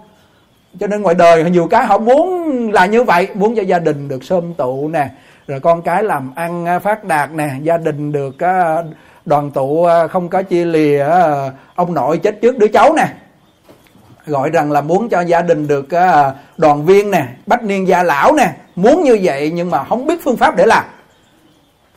Cho 0.79 0.87
nên 0.87 1.01
ngoài 1.01 1.15
đời 1.15 1.51
nhiều 1.51 1.67
cái 1.67 1.85
họ 1.85 1.97
muốn 1.97 2.47
là 2.71 2.85
như 2.85 3.03
vậy 3.03 3.27
muốn 3.33 3.55
cho 3.55 3.61
gia 3.61 3.79
đình 3.79 4.07
được 4.07 4.23
sơm 4.23 4.53
tụ 4.53 4.89
nè 4.89 5.09
rồi 5.47 5.59
con 5.59 5.81
cái 5.81 6.03
làm 6.03 6.31
ăn 6.35 6.65
ờ, 6.65 6.79
phát 6.79 7.03
đạt 7.03 7.31
nè 7.31 7.49
gia 7.61 7.77
đình 7.77 8.11
được 8.11 8.39
ờ, 8.39 8.83
đoàn 9.25 9.51
tụ 9.51 9.87
không 10.11 10.29
có 10.29 10.43
chia 10.43 10.65
lìa 10.65 11.05
ông 11.75 11.93
nội 11.93 12.17
chết 12.17 12.41
trước 12.41 12.57
đứa 12.57 12.67
cháu 12.67 12.93
nè. 12.93 13.07
Gọi 14.25 14.49
rằng 14.49 14.71
là 14.71 14.81
muốn 14.81 15.09
cho 15.09 15.21
gia 15.21 15.41
đình 15.41 15.67
được 15.67 15.87
đoàn 16.57 16.85
viên 16.85 17.11
nè 17.11 17.25
bách 17.45 17.63
niên 17.63 17.87
gia 17.87 18.03
lão 18.03 18.33
nè. 18.33 18.53
Muốn 18.75 19.03
như 19.03 19.19
vậy 19.23 19.51
nhưng 19.53 19.71
mà 19.71 19.83
không 19.83 20.05
biết 20.05 20.23
phương 20.23 20.37
pháp 20.37 20.55
để 20.55 20.65
làm 20.65 20.83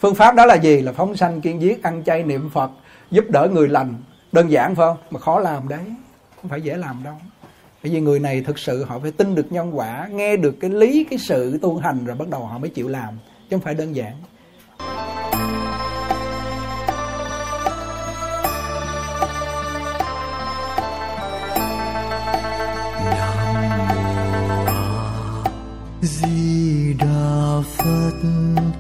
phương 0.00 0.14
pháp 0.14 0.34
đó 0.34 0.46
là 0.46 0.54
gì? 0.54 0.80
Là 0.80 0.92
phóng 0.92 1.16
sanh 1.16 1.40
kiên 1.40 1.62
giết, 1.62 1.82
ăn 1.82 2.02
chay, 2.04 2.22
niệm 2.22 2.50
phật, 2.50 2.70
giúp 3.10 3.24
đỡ 3.28 3.48
người 3.52 3.68
lành. 3.68 3.94
Đơn 4.32 4.50
giản 4.50 4.74
phải 4.74 4.86
không? 4.86 4.96
Mà 5.10 5.20
khó 5.20 5.38
làm 5.38 5.68
đấy. 5.68 5.84
Không 6.42 6.50
phải 6.50 6.60
dễ 6.60 6.76
làm 6.76 7.02
đâu. 7.04 7.14
Bởi 7.82 7.92
vì 7.92 8.00
người 8.00 8.18
này 8.18 8.40
thực 8.40 8.58
sự 8.58 8.84
họ 8.84 8.98
phải 8.98 9.12
tin 9.12 9.34
được 9.34 9.52
nhân 9.52 9.78
quả, 9.78 10.08
nghe 10.10 10.36
được 10.36 10.56
cái 10.60 10.70
lý, 10.70 11.06
cái 11.10 11.18
sự 11.18 11.58
tu 11.62 11.78
hành 11.78 12.04
rồi 12.04 12.16
bắt 12.16 12.28
đầu 12.28 12.46
họ 12.46 12.58
mới 12.58 12.70
chịu 12.70 12.88
làm. 12.88 13.18
Chứ 13.50 13.56
không 13.56 13.60
phải 13.60 13.74
đơn 13.74 13.96
giản. 13.96 14.12
Di 26.02 26.94
Đà 26.98 27.60
Phật. 27.76 28.79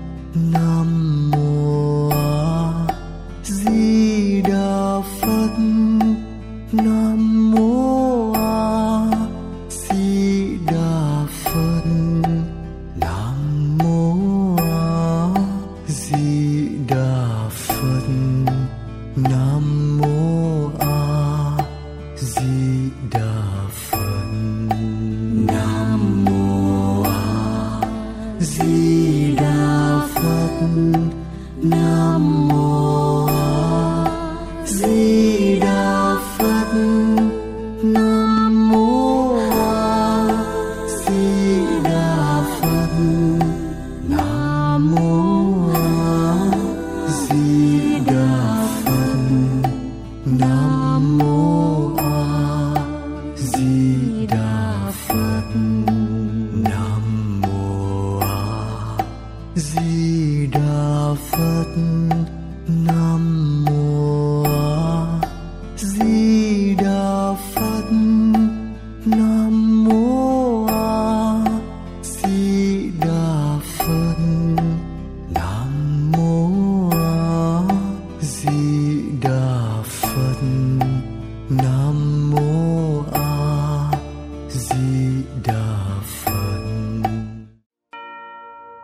Đà 85.46 85.84
Phật 86.04 86.30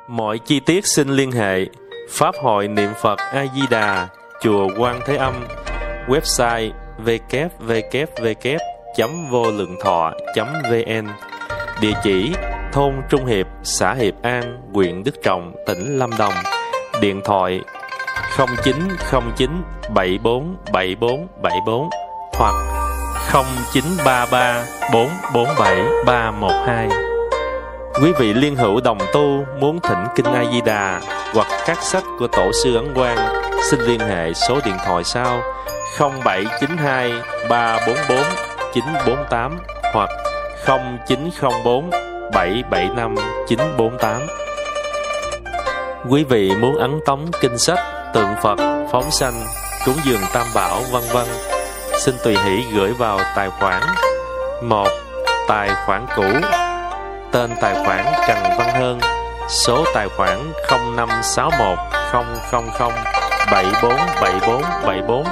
Mọi 0.09 0.39
chi 0.39 0.61
tiết 0.61 0.87
xin 0.87 1.09
liên 1.09 1.33
hệ 1.33 1.67
Pháp 2.11 2.35
hội 2.43 2.69
niệm 2.69 2.91
Phật 3.03 3.19
A 3.19 3.47
Di 3.55 3.63
Đà, 3.71 4.09
chùa 4.43 4.69
Quan 4.79 5.01
Thế 5.07 5.17
Âm, 5.17 5.35
website 6.09 6.71
www.vô 7.05 8.71
lượng 9.51 9.77
thọ.vn, 9.83 11.07
địa 11.81 11.93
chỉ 12.03 12.33
thôn 12.73 12.95
Trung 13.11 13.27
Hiệp, 13.27 13.47
xã 13.63 13.95
Hiệp 13.95 14.23
An, 14.23 14.63
huyện 14.73 15.05
Đức 15.05 15.15
Trọng, 15.23 15.53
tỉnh 15.67 15.99
Lâm 15.99 16.11
Đồng, 16.19 16.35
điện 17.01 17.21
thoại 17.25 17.61
0909 18.37 19.63
74 19.95 20.57
74 20.73 21.27
74 21.43 21.89
hoặc 22.33 22.76
0933 23.33 24.65
447 24.93 25.77
312. 26.07 26.89
Quý 28.03 28.13
vị 28.19 28.35
liên 28.35 28.57
hữu 28.57 28.81
đồng 28.81 28.99
tu 29.13 29.45
muốn 29.59 29.81
thỉnh 29.81 30.05
kinh 30.17 30.27
A 30.27 30.45
Di 30.53 30.61
Đà 30.61 31.01
hoặc 31.35 31.47
các 31.67 31.83
sách 31.83 32.05
của 32.19 32.27
tổ 32.27 32.53
sư 32.53 32.77
Ấn 32.77 32.95
Quang, 32.95 33.19
xin 33.71 33.81
liên 33.81 34.01
hệ 34.01 34.33
số 34.33 34.61
điện 34.65 34.77
thoại 34.87 35.05
sau 35.05 35.43
0792 35.99 37.13
344 37.49 38.19
948 38.75 39.59
hoặc 39.93 40.11
0904 40.67 41.91
775 42.33 43.15
948. 43.49 44.23
Quý 46.09 46.25
vị 46.25 46.51
muốn 46.61 46.77
ấn 46.77 47.01
tống 47.07 47.31
kinh 47.41 47.59
sách, 47.59 47.79
tượng 48.15 48.35
Phật, 48.43 48.87
phóng 48.93 49.11
sanh, 49.11 49.47
cúng 49.87 49.97
dường 50.05 50.21
tam 50.35 50.47
bảo 50.55 50.81
vân 50.93 51.03
vân, 51.13 51.27
xin 51.99 52.15
tùy 52.25 52.37
hỷ 52.45 52.65
gửi 52.73 52.93
vào 52.93 53.21
tài 53.37 53.51
khoản 53.51 53.83
một, 54.63 54.89
Tài 55.49 55.71
khoản 55.87 56.07
cũ, 56.17 56.25
Tên 57.33 57.51
tài 57.61 57.75
khoản 57.75 58.05
Trần 58.29 58.39
Văn 58.59 58.81
Hơn, 58.81 59.01
Số 59.49 59.85
tài 59.95 60.09
khoản 60.09 60.53
0561 60.97 61.79
000 62.13 62.25
747474 63.53 65.25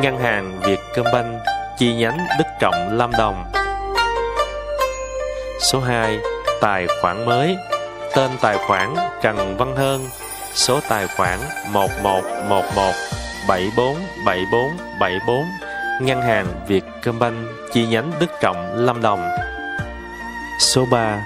Ngân 0.00 0.18
hàng 0.18 0.60
Vietcombank 0.60 1.42
Chi 1.78 1.94
nhánh 1.94 2.18
Đức 2.38 2.44
Trọng 2.60 2.98
Lâm 2.98 3.10
Đồng. 3.18 3.44
Số 5.60 5.80
2 5.80 6.18
Tài 6.60 6.86
khoản 7.02 7.24
mới, 7.24 7.56
Tên 8.14 8.30
tài 8.40 8.56
khoản 8.66 8.94
Trần 9.22 9.56
Văn 9.56 9.76
Hơn, 9.76 10.08
Số 10.54 10.80
tài 10.88 11.06
khoản 11.06 11.38
1111 11.72 12.92
747474 13.48 15.67
Ngân 16.00 16.22
hàng 16.22 16.46
Vietcombank 16.66 17.48
chi 17.72 17.86
nhánh 17.86 18.12
Đức 18.20 18.30
Trọng, 18.40 18.74
Lâm 18.74 19.02
Đồng. 19.02 19.28
Số 20.60 20.86
3. 20.92 21.20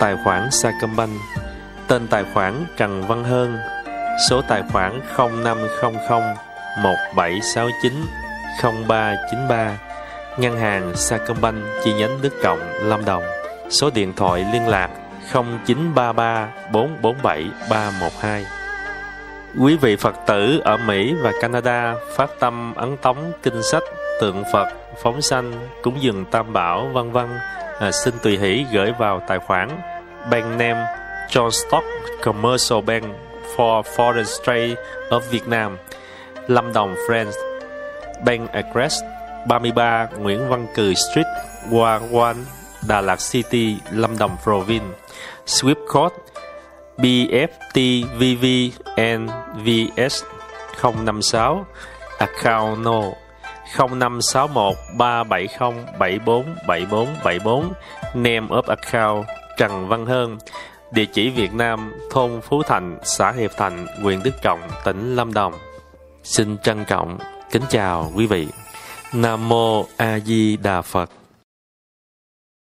Tài 0.00 0.16
khoản 0.24 0.50
Sacombank 0.50 1.10
Tên 1.88 2.08
tài 2.08 2.24
khoản 2.34 2.66
Trần 2.76 3.02
Văn 3.06 3.24
Hơn 3.24 3.58
Số 4.30 4.42
tài 4.48 4.62
khoản 4.72 5.00
0500 5.16 6.22
1769 6.82 7.92
0393 8.62 9.78
Ngân 10.38 10.58
hàng 10.58 10.96
Sacombank 10.96 11.64
chi 11.84 11.92
nhánh 11.92 12.22
Đức 12.22 12.32
Trọng, 12.42 12.60
Lâm 12.82 13.04
Đồng 13.04 13.22
Số 13.70 13.90
điện 13.94 14.12
thoại 14.16 14.46
liên 14.52 14.68
lạc 14.68 14.90
0933 15.32 16.48
447 16.72 17.50
312 17.70 18.44
Quý 19.60 19.76
vị 19.76 19.96
Phật 19.96 20.14
tử 20.26 20.60
ở 20.64 20.76
Mỹ 20.76 21.14
và 21.22 21.32
Canada 21.40 21.94
phát 22.16 22.30
tâm 22.40 22.74
ấn 22.74 22.96
tống 22.96 23.32
kinh 23.42 23.62
sách 23.62 23.82
tượng 24.20 24.44
Phật, 24.52 24.68
phóng 25.02 25.22
sanh, 25.22 25.52
cúng 25.82 25.96
dường 26.00 26.24
tam 26.24 26.52
bảo, 26.52 26.90
vân 26.92 27.12
vân, 27.12 27.28
à, 27.78 27.92
xin 27.92 28.14
tùy 28.22 28.38
hỷ 28.38 28.66
gửi 28.72 28.92
vào 28.98 29.22
tài 29.28 29.38
khoản 29.38 29.68
bank 30.30 30.44
name 30.44 30.86
John 31.28 31.50
Stock 31.50 31.84
Commercial 32.22 32.80
Bank 32.80 33.04
for 33.56 33.82
Foreign 33.82 34.44
Trade 34.44 34.74
of 35.10 35.20
Vietnam, 35.30 35.76
Lâm 36.46 36.72
Đồng, 36.72 36.94
France. 37.08 37.32
Bank 38.24 38.50
address 38.52 39.02
33 39.46 40.08
Nguyễn 40.18 40.48
Văn 40.48 40.66
Cừ 40.74 40.94
Street, 40.94 41.26
Quang 41.70 42.16
Quan, 42.16 42.36
Đà 42.88 43.00
Lạt 43.00 43.18
City, 43.32 43.76
Lâm 43.90 44.18
Đồng 44.18 44.36
Province. 44.44 44.86
Swift 45.46 45.86
code 45.88 46.14
BFTVVNVS 47.02 48.24
056 50.82 51.66
Account 52.18 52.78
no 52.84 53.02
0561 53.76 54.76
370 54.96 56.44
747474 56.68 57.72
Name 58.14 58.48
of 58.48 58.62
account 58.62 59.26
Trần 59.56 59.88
Văn 59.88 60.06
Hơn, 60.06 60.38
Địa 60.90 61.04
chỉ 61.04 61.30
Việt 61.30 61.54
Nam, 61.54 61.92
Thôn 62.10 62.40
Phú 62.40 62.62
Thành, 62.62 62.98
Xã 63.02 63.32
Hiệp 63.32 63.50
Thành, 63.56 63.86
huyện 64.02 64.22
Đức 64.22 64.42
Trọng, 64.42 64.60
tỉnh 64.84 65.16
Lâm 65.16 65.32
Đồng. 65.34 65.54
Xin 66.22 66.58
trân 66.58 66.84
trọng 66.84 67.18
kính 67.50 67.62
chào 67.70 68.12
quý 68.14 68.26
vị. 68.26 68.48
Nam 69.12 69.48
Mô 69.48 69.86
A 69.96 70.18
Di 70.18 70.56
Đà 70.56 70.82
Phật. 70.82 71.10